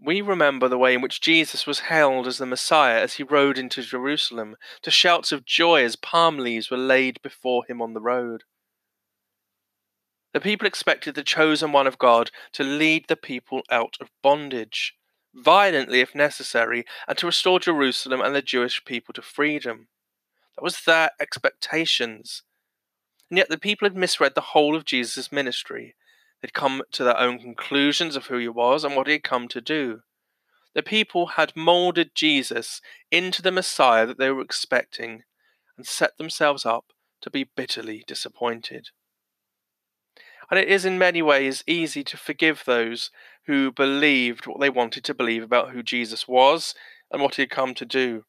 we 0.00 0.20
remember 0.20 0.68
the 0.68 0.78
way 0.78 0.94
in 0.94 1.02
which 1.02 1.20
Jesus 1.20 1.66
was 1.66 1.80
hailed 1.80 2.26
as 2.26 2.38
the 2.38 2.46
Messiah 2.46 3.00
as 3.00 3.14
he 3.14 3.24
rode 3.24 3.58
into 3.58 3.82
Jerusalem, 3.82 4.56
to 4.82 4.90
shouts 4.90 5.32
of 5.32 5.44
joy 5.44 5.84
as 5.84 5.96
palm 5.96 6.38
leaves 6.38 6.70
were 6.70 6.76
laid 6.76 7.20
before 7.20 7.64
him 7.68 7.82
on 7.82 7.94
the 7.94 8.00
road. 8.00 8.44
The 10.34 10.40
people 10.40 10.66
expected 10.66 11.14
the 11.14 11.24
chosen 11.24 11.72
one 11.72 11.86
of 11.86 11.98
God 11.98 12.30
to 12.52 12.62
lead 12.62 13.06
the 13.08 13.16
people 13.16 13.62
out 13.70 13.96
of 13.98 14.10
bondage, 14.22 14.94
violently 15.34 16.00
if 16.00 16.14
necessary, 16.14 16.84
and 17.06 17.16
to 17.18 17.26
restore 17.26 17.58
Jerusalem 17.58 18.20
and 18.20 18.34
the 18.34 18.42
Jewish 18.42 18.84
people 18.84 19.14
to 19.14 19.22
freedom. 19.22 19.88
That 20.54 20.62
was 20.62 20.82
their 20.84 21.12
expectations. 21.18 22.42
And 23.30 23.38
yet 23.38 23.48
the 23.48 23.58
people 23.58 23.86
had 23.86 23.96
misread 23.96 24.34
the 24.34 24.52
whole 24.52 24.76
of 24.76 24.84
Jesus' 24.84 25.32
ministry. 25.32 25.94
They'd 26.42 26.52
come 26.52 26.82
to 26.92 27.04
their 27.04 27.18
own 27.18 27.38
conclusions 27.38 28.14
of 28.14 28.26
who 28.26 28.36
he 28.36 28.48
was 28.48 28.84
and 28.84 28.94
what 28.94 29.06
he 29.06 29.14
had 29.14 29.24
come 29.24 29.48
to 29.48 29.60
do. 29.62 30.02
The 30.74 30.82
people 30.82 31.28
had 31.28 31.56
moulded 31.56 32.14
Jesus 32.14 32.82
into 33.10 33.40
the 33.40 33.50
Messiah 33.50 34.06
that 34.06 34.18
they 34.18 34.30
were 34.30 34.42
expecting 34.42 35.24
and 35.76 35.86
set 35.86 36.18
themselves 36.18 36.66
up 36.66 36.92
to 37.22 37.30
be 37.30 37.44
bitterly 37.44 38.04
disappointed 38.06 38.90
and 40.50 40.58
it 40.58 40.68
is 40.68 40.84
in 40.84 40.98
many 40.98 41.22
ways 41.22 41.64
easy 41.66 42.02
to 42.04 42.16
forgive 42.16 42.62
those 42.64 43.10
who 43.46 43.72
believed 43.72 44.46
what 44.46 44.60
they 44.60 44.70
wanted 44.70 45.04
to 45.04 45.14
believe 45.14 45.42
about 45.42 45.70
who 45.70 45.82
Jesus 45.82 46.28
was 46.28 46.74
and 47.10 47.22
what 47.22 47.36
he 47.36 47.42
had 47.42 47.50
come 47.50 47.74
to 47.74 47.84
do. 47.84 48.24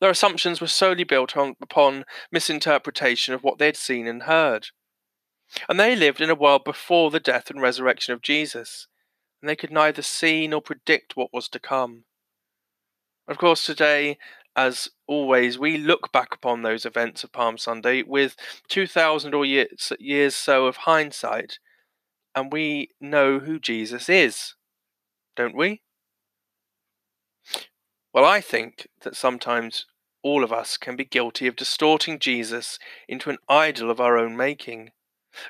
Their 0.00 0.10
assumptions 0.10 0.60
were 0.60 0.66
solely 0.66 1.04
built 1.04 1.36
on, 1.36 1.56
upon 1.60 2.04
misinterpretation 2.30 3.32
of 3.34 3.42
what 3.42 3.58
they 3.58 3.66
had 3.66 3.76
seen 3.76 4.06
and 4.06 4.24
heard. 4.24 4.68
And 5.68 5.80
they 5.80 5.96
lived 5.96 6.20
in 6.20 6.30
a 6.30 6.34
world 6.34 6.64
before 6.64 7.10
the 7.10 7.20
death 7.20 7.50
and 7.50 7.60
resurrection 7.60 8.12
of 8.12 8.22
Jesus, 8.22 8.86
and 9.40 9.48
they 9.48 9.56
could 9.56 9.72
neither 9.72 10.02
see 10.02 10.46
nor 10.46 10.60
predict 10.60 11.16
what 11.16 11.32
was 11.32 11.48
to 11.48 11.58
come. 11.58 12.04
Of 13.26 13.38
course, 13.38 13.64
today 13.64 14.18
as 14.60 14.90
always, 15.06 15.58
we 15.58 15.78
look 15.78 16.12
back 16.12 16.34
upon 16.34 16.60
those 16.60 16.84
events 16.84 17.24
of 17.24 17.32
Palm 17.32 17.56
Sunday 17.56 18.02
with 18.02 18.36
2,000 18.68 19.32
or 19.32 19.46
years, 19.46 19.90
years 19.98 20.36
so 20.36 20.66
of 20.66 20.76
hindsight, 20.76 21.58
and 22.34 22.52
we 22.52 22.90
know 23.00 23.38
who 23.38 23.58
Jesus 23.58 24.10
is, 24.10 24.54
don't 25.34 25.56
we? 25.56 25.80
Well, 28.12 28.26
I 28.26 28.42
think 28.42 28.86
that 29.00 29.16
sometimes 29.16 29.86
all 30.22 30.44
of 30.44 30.52
us 30.52 30.76
can 30.76 30.94
be 30.94 31.06
guilty 31.06 31.46
of 31.46 31.56
distorting 31.56 32.18
Jesus 32.18 32.78
into 33.08 33.30
an 33.30 33.38
idol 33.48 33.90
of 33.90 33.98
our 33.98 34.18
own 34.18 34.36
making. 34.36 34.90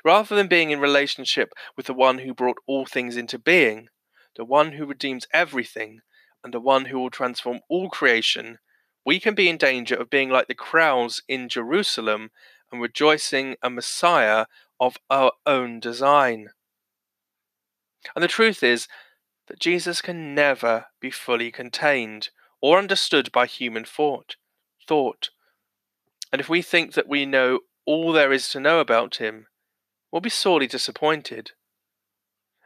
Rather 0.05 0.37
than 0.37 0.47
being 0.47 0.71
in 0.71 0.79
relationship 0.79 1.51
with 1.75 1.87
the 1.87 1.93
one 1.93 2.19
who 2.19 2.33
brought 2.33 2.59
all 2.65 2.85
things 2.85 3.17
into 3.17 3.37
being, 3.37 3.89
the 4.37 4.45
one 4.45 4.71
who 4.71 4.85
redeems 4.85 5.27
everything, 5.33 5.99
and 6.45 6.53
the 6.53 6.61
one 6.61 6.85
who 6.85 6.97
will 6.97 7.09
transform 7.09 7.59
all 7.67 7.89
creation, 7.89 8.59
we 9.05 9.19
can 9.19 9.33
be 9.33 9.49
in 9.49 9.57
danger 9.57 9.95
of 9.95 10.09
being 10.09 10.29
like 10.29 10.47
the 10.47 10.55
crowds 10.55 11.23
in 11.27 11.49
Jerusalem 11.49 12.31
and 12.71 12.81
rejoicing 12.81 13.55
a 13.61 13.69
Messiah 13.69 14.45
of 14.79 14.97
our 15.09 15.31
own 15.45 15.79
design. 15.79 16.49
And 18.15 18.23
the 18.23 18.27
truth 18.27 18.63
is 18.63 18.87
that 19.47 19.59
Jesus 19.59 20.01
can 20.01 20.33
never 20.33 20.85
be 20.99 21.11
fully 21.11 21.51
contained 21.51 22.29
or 22.61 22.77
understood 22.77 23.31
by 23.31 23.45
human 23.45 23.85
thought. 23.85 24.35
Thought. 24.87 25.29
And 26.31 26.39
if 26.39 26.47
we 26.47 26.61
think 26.61 26.93
that 26.93 27.07
we 27.07 27.25
know 27.25 27.59
all 27.85 28.11
there 28.11 28.31
is 28.31 28.49
to 28.49 28.59
know 28.59 28.79
about 28.79 29.17
him, 29.17 29.47
we'll 30.11 30.21
be 30.21 30.29
sorely 30.29 30.67
disappointed. 30.67 31.51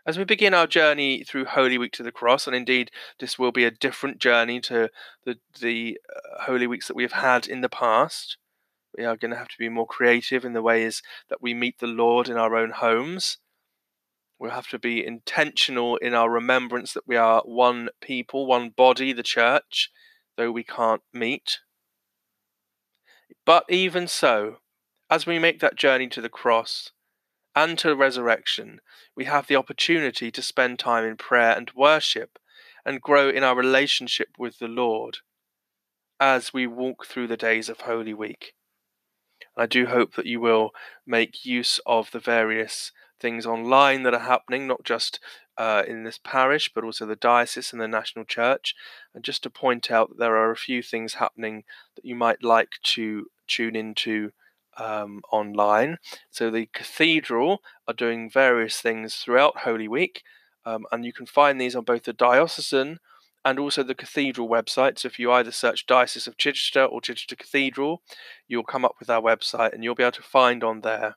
As 0.08 0.20
we 0.20 0.24
begin 0.24 0.54
our 0.54 0.68
journey 0.68 1.24
through 1.24 1.46
Holy 1.46 1.80
Week 1.80 1.92
to 1.94 2.04
the 2.04 2.12
Cross, 2.12 2.46
and 2.46 2.56
indeed 2.56 2.92
this 3.20 3.40
will 3.40 3.52
be 3.52 3.66
a 3.66 3.72
different 3.72 4.20
journey 4.20 4.60
to 4.62 4.90
the, 5.26 5.40
the 5.60 5.98
uh, 6.16 6.44
Holy 6.44 6.68
Weeks 6.68 6.88
that 6.88 6.96
we 6.96 7.02
have 7.02 7.14
had 7.14 7.48
in 7.48 7.62
the 7.62 7.70
past, 7.70 8.38
we 8.96 9.04
are 9.04 9.18
going 9.18 9.32
to 9.32 9.38
have 9.38 9.48
to 9.48 9.58
be 9.58 9.68
more 9.68 9.88
creative 9.88 10.46
in 10.46 10.54
the 10.54 10.62
ways 10.62 11.02
that 11.30 11.42
we 11.42 11.56
meet 11.56 11.80
the 11.80 11.88
Lord 11.88 12.30
in 12.30 12.38
our 12.38 12.56
own 12.56 12.70
homes. 12.70 13.40
We'll 14.38 14.52
have 14.52 14.68
to 14.70 14.80
be 14.80 15.04
intentional 15.04 15.98
in 15.98 16.14
our 16.14 16.30
remembrance 16.30 16.94
that 16.94 17.08
we 17.08 17.16
are 17.16 17.42
one 17.44 17.90
people, 18.00 18.46
one 18.46 18.70
body, 18.70 19.12
the 19.12 19.24
church, 19.24 19.90
though 20.38 20.52
we 20.52 20.64
can't 20.64 21.02
meet. 21.14 21.60
But 23.44 23.66
even 23.70 24.08
so, 24.08 24.58
as 25.10 25.26
we 25.26 25.40
make 25.40 25.62
that 25.62 25.78
journey 25.78 26.08
to 26.10 26.22
the 26.22 26.30
cross, 26.30 26.92
and 27.56 27.78
to 27.80 27.96
resurrection, 27.96 28.82
we 29.16 29.26
have 29.26 29.48
the 29.48 29.56
opportunity 29.56 30.30
to 30.32 30.42
spend 30.42 30.78
time 30.78 31.06
in 31.06 31.18
prayer 31.18 31.56
and 31.56 31.72
worship 31.76 32.38
and 32.86 33.02
grow 33.02 33.30
in 33.30 33.44
our 33.44 33.56
relationship 33.56 34.30
with 34.38 34.60
the 34.60 34.68
Lord 34.68 35.20
as 36.20 36.54
we 36.54 36.68
walk 36.68 37.06
through 37.06 37.28
the 37.28 37.38
days 37.38 37.70
of 37.70 37.82
Holy 37.82 38.14
Week. 38.14 38.54
I 39.58 39.66
do 39.66 39.86
hope 39.86 40.16
that 40.16 40.26
you 40.26 40.40
will 40.40 40.72
make 41.06 41.46
use 41.46 41.80
of 41.86 42.12
the 42.12 42.20
various 42.20 42.92
things 43.20 43.46
online 43.46 44.04
that 44.04 44.14
are 44.14 44.20
happening, 44.20 44.68
not 44.68 44.84
just 44.84 45.20
uh, 45.58 45.84
in 45.88 46.04
this 46.04 46.20
parish, 46.22 46.72
but 46.74 46.84
also 46.84 47.06
the 47.06 47.16
diocese 47.16 47.72
and 47.72 47.82
the 47.82 47.88
national 47.88 48.26
church. 48.26 48.76
And 49.14 49.24
just 49.24 49.44
to 49.44 49.50
point 49.50 49.90
out 49.90 50.10
that 50.10 50.20
there 50.20 50.36
are 50.36 50.52
a 50.52 50.58
few 50.58 50.82
things 50.82 51.16
happening 51.16 51.64
that 51.96 52.06
you 52.06 52.16
might 52.16 52.44
like 52.44 52.74
to 52.84 53.28
tune 53.48 53.76
into 53.76 54.32
um, 54.78 55.22
online. 55.32 55.98
So 56.30 56.50
the 56.50 56.68
cathedral 56.74 57.62
are 57.88 57.94
doing 57.94 58.30
various 58.30 58.82
things 58.82 59.16
throughout 59.16 59.60
Holy 59.60 59.88
Week, 59.88 60.24
um, 60.66 60.86
and 60.92 61.06
you 61.06 61.14
can 61.14 61.26
find 61.26 61.60
these 61.60 61.76
on 61.76 61.84
both 61.84 62.04
the 62.04 62.14
diocesan 62.14 63.00
and 63.44 63.60
also 63.60 63.84
the 63.84 63.96
cathedral 63.96 64.50
website. 64.50 65.00
So 65.00 65.08
if 65.08 65.20
you 65.20 65.32
either 65.32 65.52
search 65.52 65.86
Diocese 65.86 66.26
of 66.28 66.38
Chichester 66.38 66.84
or 66.84 67.00
Chichester 67.00 67.36
Cathedral, 67.36 68.02
you'll 68.48 68.64
come 68.64 68.84
up 68.84 68.96
with 69.00 69.10
our 69.10 69.22
website, 69.22 69.74
and 69.74 69.84
you'll 69.84 69.96
be 69.96 70.04
able 70.04 70.12
to 70.14 70.24
find 70.24 70.64
on 70.64 70.82
there. 70.82 71.16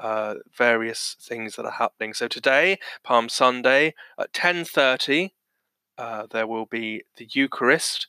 Uh, 0.00 0.34
various 0.58 1.16
things 1.22 1.54
that 1.54 1.64
are 1.64 1.70
happening. 1.70 2.12
So 2.12 2.26
today, 2.26 2.80
Palm 3.04 3.28
Sunday 3.28 3.94
at 4.18 4.32
10:30, 4.32 5.30
uh, 5.96 6.26
there 6.28 6.48
will 6.48 6.66
be 6.66 7.04
the 7.16 7.28
Eucharist 7.32 8.08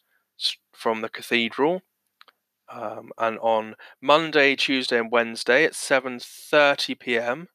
from 0.74 1.02
the 1.02 1.10
cathedral. 1.10 1.84
Um, 2.70 3.12
and 3.18 3.38
on 3.40 3.76
Monday, 4.02 4.56
Tuesday, 4.56 4.98
and 4.98 5.12
Wednesday 5.12 5.66
at 5.66 5.74
7:30 5.74 7.00
p.m., 7.00 7.50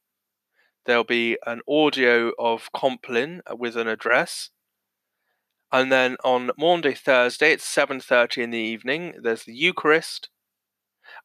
there'll 0.86 1.04
be 1.04 1.36
an 1.46 1.60
audio 1.68 2.32
of 2.38 2.70
Compline 2.72 3.42
uh, 3.50 3.56
with 3.56 3.76
an 3.76 3.88
address. 3.88 4.50
And 5.72 5.90
then 5.90 6.16
on 6.24 6.50
Monday, 6.58 6.94
Thursday, 6.94 7.52
it's 7.52 7.64
7:30 7.64 8.42
in 8.42 8.50
the 8.50 8.58
evening. 8.58 9.14
There's 9.20 9.44
the 9.44 9.54
Eucharist, 9.54 10.28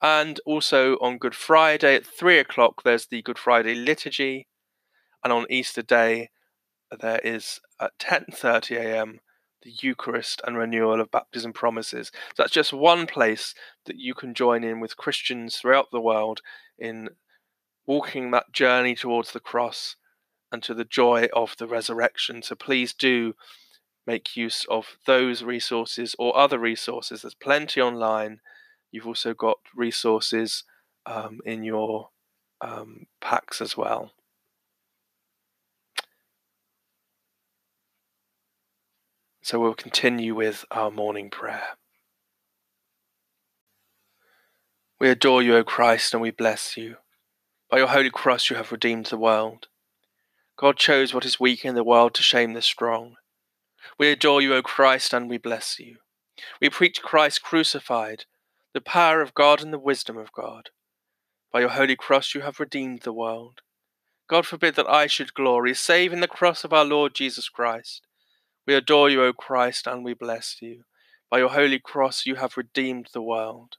and 0.02 0.40
also 0.46 0.96
on 0.98 1.18
Good 1.18 1.36
Friday 1.36 1.96
at 1.96 2.06
three 2.06 2.40
o'clock, 2.40 2.84
there's 2.84 3.08
the 3.08 3.22
Good 3.22 3.40
Friday 3.40 3.76
liturgy, 3.76 4.48
and 5.24 5.32
on 5.32 5.46
Easter 5.50 5.82
Day, 5.82 6.30
there 6.92 7.20
is 7.24 7.60
at 7.80 7.92
10:30 8.00 8.78
a.m 8.78 9.20
the 9.66 9.74
Eucharist 9.82 10.42
and 10.46 10.58
renewal 10.58 11.02
of 11.02 11.12
baptism 11.12 11.52
promises. 11.52 12.12
So 12.14 12.44
that's 12.44 12.54
just 12.54 12.72
one 12.72 13.08
place 13.08 13.54
that 13.88 13.98
you 13.98 14.14
can 14.14 14.34
join 14.34 14.64
in 14.64 14.80
with 14.80 14.96
Christians 14.96 15.58
throughout 15.58 15.88
the 15.92 16.00
world 16.00 16.42
in 16.78 17.10
walking 17.88 18.32
that 18.32 18.54
journey 18.54 18.96
towards 18.96 19.32
the 19.32 19.40
cross 19.40 19.96
and 20.52 20.62
to 20.64 20.74
the 20.74 20.86
joy 20.86 21.28
of 21.34 21.56
the 21.58 21.68
resurrection. 21.68 22.44
So 22.44 22.56
please 22.56 22.94
do 22.94 23.34
make 24.06 24.38
use 24.38 24.66
of 24.70 24.98
those 25.08 25.44
resources 25.44 26.16
or 26.20 26.38
other 26.38 26.60
resources. 26.60 27.24
There's 27.24 27.34
plenty 27.34 27.82
online. 27.82 28.42
You've 28.92 29.08
also 29.08 29.34
got 29.34 29.58
resources 29.76 30.64
um, 31.08 31.40
in 31.44 31.64
your 31.64 32.10
um, 32.62 33.08
packs 33.20 33.62
as 33.62 33.76
well. 33.76 34.12
So 39.46 39.60
we'll 39.60 39.76
continue 39.76 40.34
with 40.34 40.66
our 40.72 40.90
morning 40.90 41.30
prayer. 41.30 41.78
We 45.00 45.08
adore 45.08 45.44
you, 45.44 45.56
O 45.58 45.64
Christ, 45.64 46.16
and 46.16 46.22
we 46.24 46.32
bless 46.32 46.76
you. 46.76 46.96
By 47.70 47.78
your 47.78 47.90
holy 47.90 48.10
cross 48.10 48.50
you 48.50 48.56
have 48.56 48.72
redeemed 48.72 49.06
the 49.06 49.20
world. 49.20 49.68
God 50.58 50.78
chose 50.78 51.14
what 51.14 51.26
is 51.26 51.40
weak 51.40 51.64
in 51.64 51.76
the 51.76 51.84
world 51.84 52.16
to 52.16 52.24
shame 52.24 52.54
the 52.54 52.62
strong. 52.64 53.18
We 54.00 54.10
adore 54.10 54.42
you, 54.42 54.56
O 54.56 54.64
Christ, 54.64 55.14
and 55.14 55.30
we 55.30 55.38
bless 55.38 55.78
you. 55.78 55.98
We 56.60 56.72
preach 56.72 57.04
Christ 57.04 57.44
crucified, 57.44 58.26
the 58.74 58.82
power 58.82 59.22
of 59.22 59.36
God 59.36 59.62
and 59.62 59.72
the 59.72 59.78
wisdom 59.78 60.18
of 60.18 60.32
God. 60.32 60.72
By 61.54 61.60
your 61.60 61.70
holy 61.70 61.96
cross 61.96 62.34
you 62.34 62.42
have 62.42 62.60
redeemed 62.60 63.04
the 63.04 63.14
world. 63.14 63.62
God 64.28 64.48
forbid 64.48 64.74
that 64.74 64.90
I 64.90 65.06
should 65.06 65.36
glory, 65.36 65.76
save 65.76 66.14
in 66.14 66.22
the 66.22 66.28
cross 66.28 66.64
of 66.64 66.74
our 66.74 66.84
Lord 66.84 67.14
Jesus 67.14 67.48
Christ 67.48 68.02
we 68.66 68.74
adore 68.74 69.10
you, 69.10 69.24
O 69.24 69.32
Christ, 69.32 69.86
and 69.86 70.04
we 70.04 70.14
bless 70.14 70.58
you. 70.62 70.86
By 71.30 71.40
your 71.40 71.50
holy 71.50 71.80
cross 71.80 72.26
you 72.26 72.36
have 72.36 72.58
redeemed 72.58 73.10
the 73.14 73.22
world. 73.22 73.78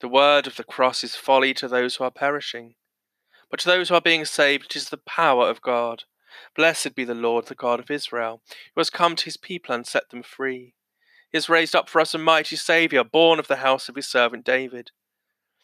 The 0.00 0.08
word 0.08 0.48
of 0.48 0.56
the 0.56 0.64
cross 0.64 1.04
is 1.04 1.14
folly 1.14 1.54
to 1.54 1.68
those 1.68 1.96
who 1.96 2.04
are 2.04 2.10
perishing, 2.10 2.74
but 3.50 3.60
to 3.60 3.66
those 3.66 3.88
who 3.88 3.94
are 3.94 4.00
being 4.00 4.24
saved 4.24 4.66
it 4.66 4.76
is 4.76 4.88
the 4.88 4.96
power 4.96 5.48
of 5.48 5.62
God. 5.62 6.04
Blessed 6.56 6.96
be 6.96 7.04
the 7.04 7.14
Lord, 7.14 7.46
the 7.46 7.54
God 7.54 7.78
of 7.78 7.90
Israel, 7.90 8.42
who 8.74 8.80
has 8.80 8.90
come 8.90 9.14
to 9.14 9.26
his 9.26 9.36
people 9.36 9.74
and 9.74 9.86
set 9.86 10.10
them 10.10 10.22
free. 10.22 10.74
He 11.30 11.36
has 11.36 11.48
raised 11.48 11.76
up 11.76 11.88
for 11.88 12.00
us 12.00 12.14
a 12.14 12.18
mighty 12.18 12.56
Saviour, 12.56 13.04
born 13.04 13.38
of 13.38 13.46
the 13.46 13.56
house 13.56 13.88
of 13.88 13.94
his 13.94 14.08
servant 14.08 14.44
David. 14.44 14.90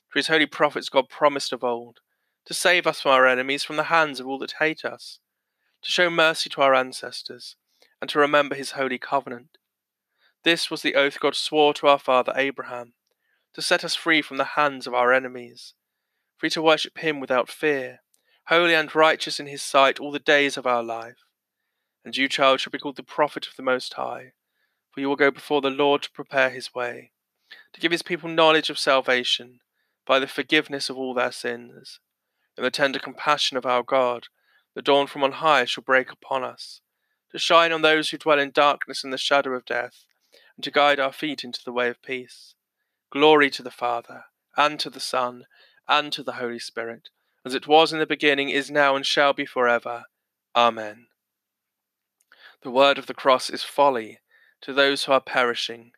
For 0.09 0.19
his 0.19 0.29
holy 0.29 0.47
prophets 0.47 0.89
God 0.89 1.09
promised 1.09 1.53
of 1.53 1.65
old, 1.65 1.99
to 2.45 2.55
save 2.55 2.87
us 2.87 3.01
from 3.01 3.13
our 3.13 3.27
enemies, 3.27 3.65
from 3.65 3.77
the 3.77 3.85
hands 3.85 4.21
of 4.21 4.27
all 4.27 4.39
that 4.39 4.55
hate 4.61 4.85
us 4.85 5.19
to 5.89 5.93
show 5.93 6.11
mercy 6.11 6.51
to 6.51 6.61
our 6.61 6.75
ancestors, 6.75 7.57
and 7.99 8.11
to 8.11 8.19
remember 8.19 8.55
his 8.55 8.73
holy 8.73 8.99
covenant. 8.99 9.57
This 10.45 10.71
was 10.71 10.83
the 10.83 10.95
oath 10.95 11.19
God 11.19 11.35
swore 11.35 11.73
to 11.75 11.87
our 11.87 11.99
father 11.99 12.35
Abraham, 12.37 12.93
to 13.55 13.63
set 13.63 13.83
us 13.83 13.95
free 13.95 14.21
from 14.21 14.37
the 14.37 14.53
hands 14.55 14.87
of 14.87 14.93
our 14.93 15.15
enemies, 15.15 15.73
free 16.37 16.51
to 16.51 16.61
worship 16.61 16.99
him 16.99 17.21
without 17.21 17.49
fear, 17.49 18.01
holy 18.49 18.75
and 18.75 18.95
righteous 18.95 19.41
in 19.41 19.47
his 19.47 19.63
sight 19.63 19.99
all 19.99 20.13
the 20.13 20.19
days 20.19 20.59
of 20.59 20.67
our 20.67 20.83
life. 20.83 21.25
And 22.05 22.15
you, 22.15 22.29
child, 22.29 22.61
shall 22.61 22.71
be 22.71 22.79
called 22.79 22.97
the 22.97 23.03
prophet 23.03 23.47
of 23.47 23.57
the 23.57 23.63
Most 23.63 23.95
High, 23.95 24.33
for 24.91 25.01
you 25.01 25.09
will 25.09 25.17
go 25.17 25.31
before 25.31 25.63
the 25.63 25.71
Lord 25.71 26.03
to 26.03 26.11
prepare 26.11 26.51
his 26.51 26.75
way, 26.75 27.13
to 27.73 27.81
give 27.81 27.93
his 27.93 28.03
people 28.03 28.29
knowledge 28.29 28.69
of 28.69 28.79
salvation, 28.79 29.61
by 30.07 30.19
the 30.19 30.27
forgiveness 30.27 30.91
of 30.91 30.99
all 30.99 31.15
their 31.15 31.33
sins, 31.33 31.99
in 32.59 32.63
the 32.63 32.71
tender 32.71 32.99
compassion 32.99 33.57
of 33.57 33.65
our 33.65 33.83
God 33.83 34.27
the 34.79 34.83
dawn 34.83 35.09
from 35.09 35.25
on 35.25 35.33
high 35.33 35.65
shall 35.65 35.83
break 35.83 36.13
upon 36.13 36.45
us, 36.45 36.83
to 37.33 37.37
shine 37.37 37.73
on 37.73 37.83
those 37.83 38.11
who 38.11 38.17
dwell 38.17 38.39
in 38.39 38.53
darkness 38.53 39.03
and 39.03 39.13
the 39.13 39.19
shadow 39.19 39.51
of 39.55 39.65
death, 39.65 40.05
and 40.57 40.63
to 40.63 40.71
guide 40.71 41.01
our 41.01 41.13
feet 41.13 41.43
into 41.43 41.59
the 41.65 41.73
way 41.73 41.89
of 41.89 42.01
peace. 42.01 42.55
Glory 43.11 43.51
to 43.51 43.61
the 43.61 43.73
Father, 43.73 44.27
and 44.57 44.79
to 44.79 44.89
the 44.89 45.01
Son, 45.01 45.47
and 45.89 46.13
to 46.13 46.23
the 46.23 46.35
Holy 46.35 46.61
Spirit, 46.61 47.09
as 47.45 47.57
it 47.57 47.67
was 47.67 47.93
in 47.93 47.99
the 47.99 48.07
beginning, 48.07 48.51
is 48.51 48.71
now, 48.71 48.95
and 48.95 49.05
shall 49.05 49.33
be 49.33 49.45
for 49.45 49.67
ever. 49.67 50.05
Amen. 50.55 51.09
The 52.63 52.71
word 52.71 52.99
of 52.99 53.07
the 53.07 53.15
cross 53.15 53.51
is 53.51 53.65
folly 53.65 54.21
to 54.61 54.73
those 54.73 55.03
who 55.03 55.11
are 55.11 55.21
perishing, 55.21 55.91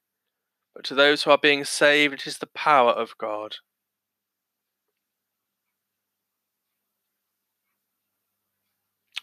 but 0.75 0.85
to 0.85 0.95
those 0.95 1.25
who 1.25 1.31
are 1.33 1.39
being 1.39 1.67
saved 1.67 2.15
it 2.15 2.27
is 2.27 2.39
the 2.39 2.47
power 2.47 2.93
of 2.93 3.19
God. 3.19 3.57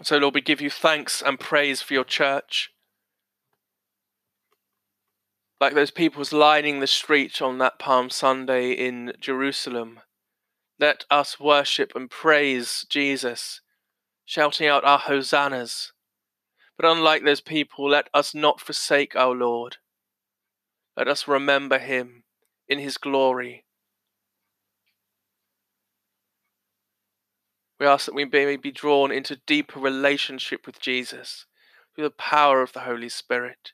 So, 0.03 0.17
Lord, 0.17 0.36
we 0.36 0.41
give 0.41 0.62
you 0.62 0.69
thanks 0.69 1.21
and 1.21 1.39
praise 1.39 1.81
for 1.81 1.93
your 1.93 2.03
church. 2.03 2.71
like 5.60 5.73
those 5.73 5.91
peoples 5.91 6.31
lining 6.31 6.79
the 6.79 6.88
street 6.88 7.41
on 7.41 7.57
that 7.57 7.79
Palm 7.79 8.10
Sunday 8.10 8.71
in 8.71 9.13
Jerusalem. 9.19 9.99
Let 10.79 11.05
us 11.10 11.39
worship 11.39 11.93
and 11.95 12.10
praise 12.10 12.86
Jesus, 12.89 13.62
shouting 14.25 14.67
out 14.67 14.86
our 14.86 14.99
hosannas. 14.99 15.91
But 16.77 16.89
unlike 16.89 17.23
those 17.23 17.41
people, 17.41 17.89
let 17.89 18.07
us 18.13 18.36
not 18.36 18.62
forsake 18.62 19.15
our 19.15 19.33
Lord. 19.33 19.77
Let 20.95 21.07
us 21.07 21.27
remember 21.27 21.79
him 21.79 22.23
in 22.67 22.77
his 22.77 22.97
glory. 22.97 23.65
We 27.79 27.85
ask 27.85 28.05
that 28.07 28.15
we 28.15 28.25
may 28.25 28.55
be 28.55 28.71
drawn 28.71 29.11
into 29.11 29.41
deeper 29.45 29.79
relationship 29.79 30.65
with 30.65 30.79
Jesus 30.79 31.45
through 31.93 32.05
the 32.05 32.11
power 32.11 32.61
of 32.61 32.73
the 32.73 32.81
Holy 32.81 33.09
Spirit. 33.09 33.73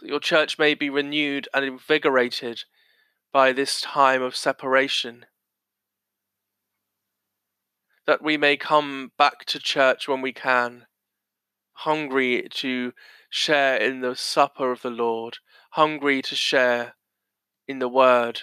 That 0.00 0.08
your 0.08 0.20
church 0.20 0.58
may 0.58 0.74
be 0.74 0.88
renewed 0.88 1.48
and 1.52 1.64
invigorated 1.64 2.64
by 3.32 3.52
this 3.52 3.80
time 3.80 4.22
of 4.22 4.36
separation. 4.36 5.26
That 8.06 8.22
we 8.22 8.36
may 8.36 8.56
come 8.56 9.12
back 9.18 9.44
to 9.46 9.58
church 9.58 10.06
when 10.06 10.20
we 10.20 10.32
can, 10.32 10.86
hungry 11.72 12.46
to 12.50 12.92
share 13.28 13.76
in 13.76 14.00
the 14.00 14.14
supper 14.14 14.70
of 14.70 14.82
the 14.82 14.90
Lord, 14.90 15.38
hungry 15.70 16.22
to 16.22 16.36
share 16.36 16.94
in 17.66 17.80
the 17.80 17.88
word 17.88 18.42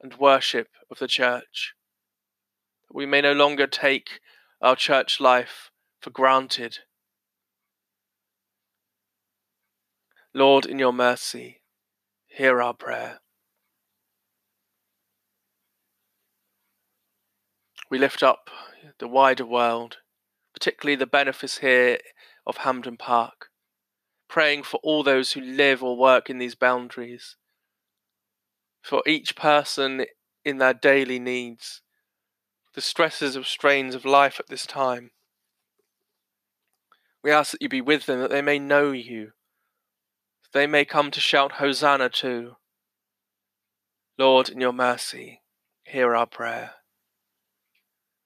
and 0.00 0.14
worship 0.14 0.68
of 0.90 0.98
the 0.98 1.08
church. 1.08 1.75
We 2.92 3.06
may 3.06 3.20
no 3.20 3.32
longer 3.32 3.66
take 3.66 4.20
our 4.60 4.76
church 4.76 5.20
life 5.20 5.70
for 6.00 6.10
granted. 6.10 6.78
Lord, 10.32 10.66
in 10.66 10.78
your 10.78 10.92
mercy, 10.92 11.62
hear 12.26 12.60
our 12.60 12.74
prayer. 12.74 13.20
We 17.90 17.98
lift 17.98 18.22
up 18.22 18.50
the 18.98 19.08
wider 19.08 19.46
world, 19.46 19.98
particularly 20.52 20.96
the 20.96 21.06
benefice 21.06 21.58
here 21.58 21.98
of 22.46 22.58
Hampden 22.58 22.96
Park, 22.96 23.50
praying 24.28 24.64
for 24.64 24.80
all 24.82 25.02
those 25.02 25.32
who 25.32 25.40
live 25.40 25.82
or 25.82 25.96
work 25.96 26.28
in 26.28 26.38
these 26.38 26.54
boundaries, 26.54 27.36
for 28.82 29.02
each 29.06 29.36
person 29.36 30.06
in 30.44 30.58
their 30.58 30.74
daily 30.74 31.18
needs, 31.18 31.82
the 32.76 32.82
stresses 32.82 33.36
of 33.36 33.48
strains 33.48 33.94
of 33.94 34.04
life 34.04 34.38
at 34.38 34.48
this 34.48 34.66
time. 34.66 35.10
We 37.24 37.32
ask 37.32 37.52
that 37.52 37.62
you 37.62 37.70
be 37.70 37.80
with 37.80 38.04
them, 38.04 38.20
that 38.20 38.30
they 38.30 38.42
may 38.42 38.58
know 38.58 38.92
you, 38.92 39.32
that 40.42 40.52
they 40.52 40.66
may 40.66 40.84
come 40.84 41.10
to 41.10 41.18
shout 41.18 41.52
Hosanna 41.52 42.10
too. 42.10 42.56
Lord, 44.18 44.50
in 44.50 44.60
your 44.60 44.74
mercy, 44.74 45.40
hear 45.84 46.14
our 46.14 46.26
prayer. 46.26 46.72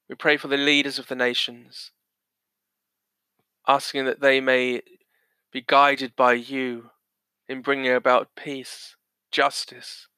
We 0.08 0.16
pray 0.16 0.36
for 0.36 0.48
the 0.48 0.56
leaders 0.56 0.98
of 0.98 1.06
the 1.06 1.14
nations, 1.14 1.92
asking 3.68 4.04
that 4.06 4.20
they 4.20 4.40
may 4.40 4.82
be 5.52 5.62
guided 5.64 6.16
by 6.16 6.32
you 6.32 6.90
in 7.48 7.62
bringing 7.62 7.92
about 7.92 8.34
peace, 8.34 8.96
justice, 9.30 10.08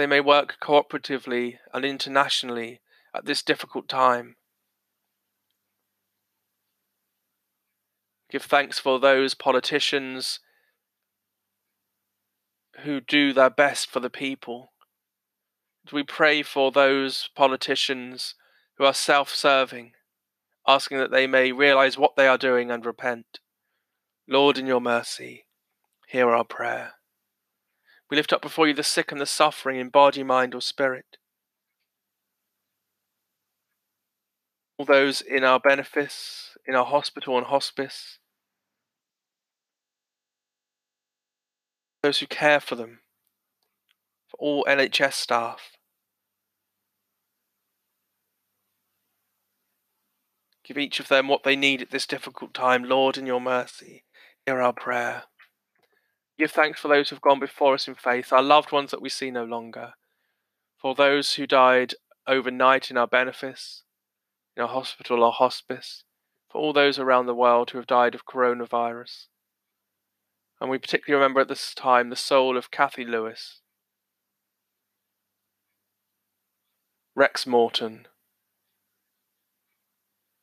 they 0.00 0.06
may 0.06 0.20
work 0.20 0.56
cooperatively 0.62 1.58
and 1.74 1.84
internationally 1.84 2.80
at 3.14 3.26
this 3.26 3.42
difficult 3.42 3.86
time. 3.86 4.36
Give 8.30 8.42
thanks 8.42 8.78
for 8.78 8.98
those 8.98 9.34
politicians 9.34 10.40
who 12.82 13.00
do 13.02 13.34
their 13.34 13.50
best 13.50 13.90
for 13.90 14.00
the 14.00 14.08
people. 14.08 14.72
We 15.92 16.02
pray 16.02 16.42
for 16.42 16.70
those 16.70 17.28
politicians 17.34 18.36
who 18.78 18.84
are 18.84 18.94
self 18.94 19.34
serving, 19.34 19.92
asking 20.66 20.98
that 20.98 21.10
they 21.10 21.26
may 21.26 21.52
realize 21.52 21.98
what 21.98 22.16
they 22.16 22.26
are 22.26 22.38
doing 22.38 22.70
and 22.70 22.86
repent. 22.86 23.40
Lord, 24.26 24.56
in 24.56 24.66
your 24.66 24.80
mercy, 24.80 25.44
hear 26.06 26.30
our 26.30 26.44
prayer. 26.44 26.94
We 28.10 28.16
lift 28.16 28.32
up 28.32 28.42
before 28.42 28.66
you 28.66 28.74
the 28.74 28.82
sick 28.82 29.12
and 29.12 29.20
the 29.20 29.26
suffering 29.26 29.78
in 29.78 29.88
body, 29.88 30.24
mind, 30.24 30.54
or 30.54 30.60
spirit. 30.60 31.16
All 34.76 34.84
those 34.84 35.20
in 35.20 35.44
our 35.44 35.60
benefice, 35.60 36.56
in 36.66 36.74
our 36.74 36.86
hospital 36.86 37.38
and 37.38 37.46
hospice, 37.46 38.18
those 42.02 42.18
who 42.18 42.26
care 42.26 42.60
for 42.60 42.74
them, 42.74 43.00
for 44.28 44.36
all 44.38 44.64
NHS 44.64 45.12
staff. 45.12 45.76
Give 50.64 50.78
each 50.78 50.98
of 50.98 51.08
them 51.08 51.28
what 51.28 51.42
they 51.44 51.56
need 51.56 51.82
at 51.82 51.90
this 51.90 52.06
difficult 52.06 52.54
time, 52.54 52.84
Lord, 52.84 53.18
in 53.18 53.26
your 53.26 53.40
mercy. 53.40 54.04
Hear 54.46 54.60
our 54.60 54.72
prayer. 54.72 55.24
Give 56.40 56.50
thanks 56.50 56.80
for 56.80 56.88
those 56.88 57.10
who 57.10 57.16
have 57.16 57.20
gone 57.20 57.38
before 57.38 57.74
us 57.74 57.86
in 57.86 57.94
faith, 57.94 58.32
our 58.32 58.42
loved 58.42 58.72
ones 58.72 58.92
that 58.92 59.02
we 59.02 59.10
see 59.10 59.30
no 59.30 59.44
longer, 59.44 59.92
for 60.78 60.94
those 60.94 61.34
who 61.34 61.46
died 61.46 61.92
overnight 62.26 62.90
in 62.90 62.96
our 62.96 63.06
benefice, 63.06 63.82
in 64.56 64.62
our 64.62 64.68
hospital 64.70 65.22
or 65.22 65.32
hospice, 65.32 66.02
for 66.50 66.58
all 66.58 66.72
those 66.72 66.98
around 66.98 67.26
the 67.26 67.34
world 67.34 67.70
who 67.70 67.76
have 67.76 67.86
died 67.86 68.14
of 68.14 68.24
coronavirus. 68.24 69.26
And 70.62 70.70
we 70.70 70.78
particularly 70.78 71.20
remember 71.20 71.40
at 71.40 71.48
this 71.48 71.74
time 71.74 72.08
the 72.08 72.16
soul 72.16 72.56
of 72.56 72.70
Kathy 72.70 73.04
Lewis, 73.04 73.60
Rex 77.14 77.46
Morton, 77.46 78.08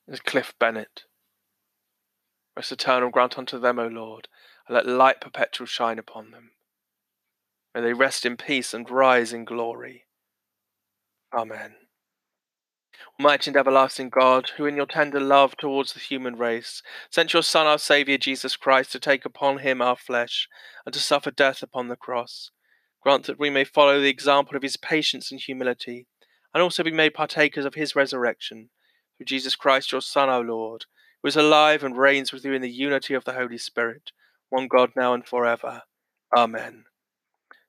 and 0.07 0.23
Cliff 0.25 0.53
Bennett. 0.59 1.05
Rest 2.55 2.71
eternal 2.71 3.09
grant 3.09 3.39
unto 3.39 3.57
them, 3.57 3.79
O 3.79 3.87
Lord, 3.87 4.27
and 4.67 4.75
let 4.75 4.85
light 4.85 5.21
perpetual 5.21 5.67
shine 5.67 5.99
upon 5.99 6.31
them. 6.31 6.51
May 7.73 7.81
they 7.81 7.93
rest 7.93 8.25
in 8.25 8.37
peace 8.37 8.73
and 8.73 8.89
rise 8.89 9.33
in 9.33 9.45
glory. 9.45 10.05
Amen. 11.33 11.75
Almighty 13.19 13.49
and 13.49 13.57
everlasting 13.57 14.09
God, 14.09 14.51
who 14.57 14.65
in 14.65 14.75
your 14.75 14.85
tender 14.85 15.19
love 15.19 15.57
towards 15.57 15.93
the 15.93 15.99
human 15.99 16.35
race 16.35 16.81
sent 17.11 17.33
your 17.33 17.43
Son, 17.43 17.67
our 17.67 17.77
Saviour 17.77 18.17
Jesus 18.17 18.55
Christ, 18.55 18.91
to 18.91 18.99
take 18.99 19.25
upon 19.25 19.59
him 19.59 19.81
our 19.81 19.95
flesh 19.95 20.47
and 20.85 20.93
to 20.93 20.99
suffer 20.99 21.31
death 21.31 21.63
upon 21.63 21.87
the 21.87 21.95
cross, 21.95 22.51
grant 23.01 23.25
that 23.25 23.39
we 23.39 23.49
may 23.49 23.63
follow 23.63 23.99
the 23.99 24.09
example 24.09 24.55
of 24.55 24.63
his 24.63 24.77
patience 24.77 25.31
and 25.31 25.39
humility, 25.41 26.07
and 26.53 26.61
also 26.61 26.83
be 26.83 26.91
made 26.91 27.13
partakers 27.13 27.65
of 27.65 27.75
his 27.75 27.95
resurrection, 27.95 28.69
through 29.17 29.25
Jesus 29.25 29.55
Christ, 29.55 29.91
your 29.91 30.01
Son, 30.01 30.29
our 30.29 30.43
Lord, 30.43 30.85
who 31.21 31.27
is 31.27 31.35
alive 31.35 31.83
and 31.83 31.97
reigns 31.97 32.31
with 32.31 32.45
you 32.45 32.53
in 32.53 32.61
the 32.61 32.69
unity 32.69 33.13
of 33.13 33.25
the 33.25 33.33
Holy 33.33 33.57
Spirit 33.57 34.11
one 34.49 34.67
God 34.67 34.91
now 34.95 35.13
and 35.13 35.25
forever. 35.25 35.83
Amen. 36.35 36.85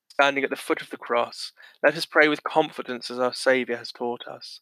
Standing 0.09 0.45
at 0.45 0.51
the 0.51 0.57
foot 0.57 0.83
of 0.83 0.91
the 0.91 0.97
cross, 0.97 1.53
let 1.83 1.97
us 1.97 2.05
pray 2.05 2.29
with 2.29 2.43
confidence 2.43 3.11
as 3.11 3.19
our 3.19 3.33
Saviour 3.33 3.79
has 3.79 3.93
taught 3.93 4.27
us. 4.27 4.61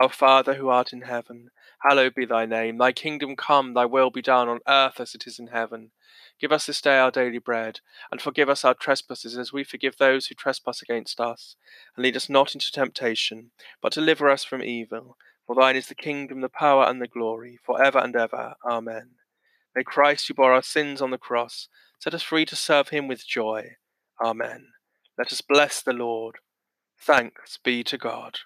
Our 0.00 0.08
Father 0.08 0.54
who 0.54 0.70
art 0.70 0.92
in 0.92 1.02
heaven, 1.02 1.50
hallowed 1.82 2.14
be 2.14 2.24
thy 2.24 2.46
name. 2.46 2.78
Thy 2.78 2.92
kingdom 2.92 3.36
come, 3.36 3.74
thy 3.74 3.84
will 3.84 4.10
be 4.10 4.22
done 4.22 4.48
on 4.48 4.60
earth 4.66 4.98
as 5.00 5.14
it 5.14 5.26
is 5.26 5.38
in 5.38 5.48
heaven. 5.48 5.92
Give 6.40 6.50
us 6.50 6.66
this 6.66 6.80
day 6.80 6.98
our 6.98 7.10
daily 7.10 7.38
bread, 7.38 7.80
and 8.10 8.20
forgive 8.20 8.48
us 8.48 8.64
our 8.64 8.74
trespasses 8.74 9.38
as 9.38 9.52
we 9.52 9.62
forgive 9.62 9.98
those 9.98 10.26
who 10.26 10.34
trespass 10.34 10.82
against 10.82 11.20
us. 11.20 11.54
And 11.96 12.02
lead 12.02 12.16
us 12.16 12.28
not 12.28 12.54
into 12.54 12.72
temptation, 12.72 13.52
but 13.80 13.92
deliver 13.92 14.28
us 14.28 14.42
from 14.42 14.62
evil. 14.62 15.16
For 15.46 15.54
thine 15.54 15.76
is 15.76 15.88
the 15.88 15.94
kingdom, 15.94 16.40
the 16.40 16.48
power, 16.48 16.86
and 16.86 17.00
the 17.00 17.06
glory, 17.06 17.58
for 17.62 17.82
ever 17.82 17.98
and 17.98 18.16
ever. 18.16 18.54
Amen. 18.64 19.10
May 19.74 19.82
Christ, 19.82 20.28
who 20.28 20.34
bore 20.34 20.52
our 20.52 20.62
sins 20.62 21.02
on 21.02 21.10
the 21.10 21.18
cross, 21.18 21.68
set 22.00 22.14
us 22.14 22.22
free 22.22 22.44
to 22.46 22.56
serve 22.56 22.90
him 22.90 23.08
with 23.08 23.26
joy. 23.26 23.76
Amen. 24.22 24.68
Let 25.18 25.32
us 25.32 25.40
bless 25.40 25.82
the 25.82 25.92
Lord. 25.92 26.36
Thanks 27.00 27.58
be 27.62 27.82
to 27.84 27.98
God. 27.98 28.38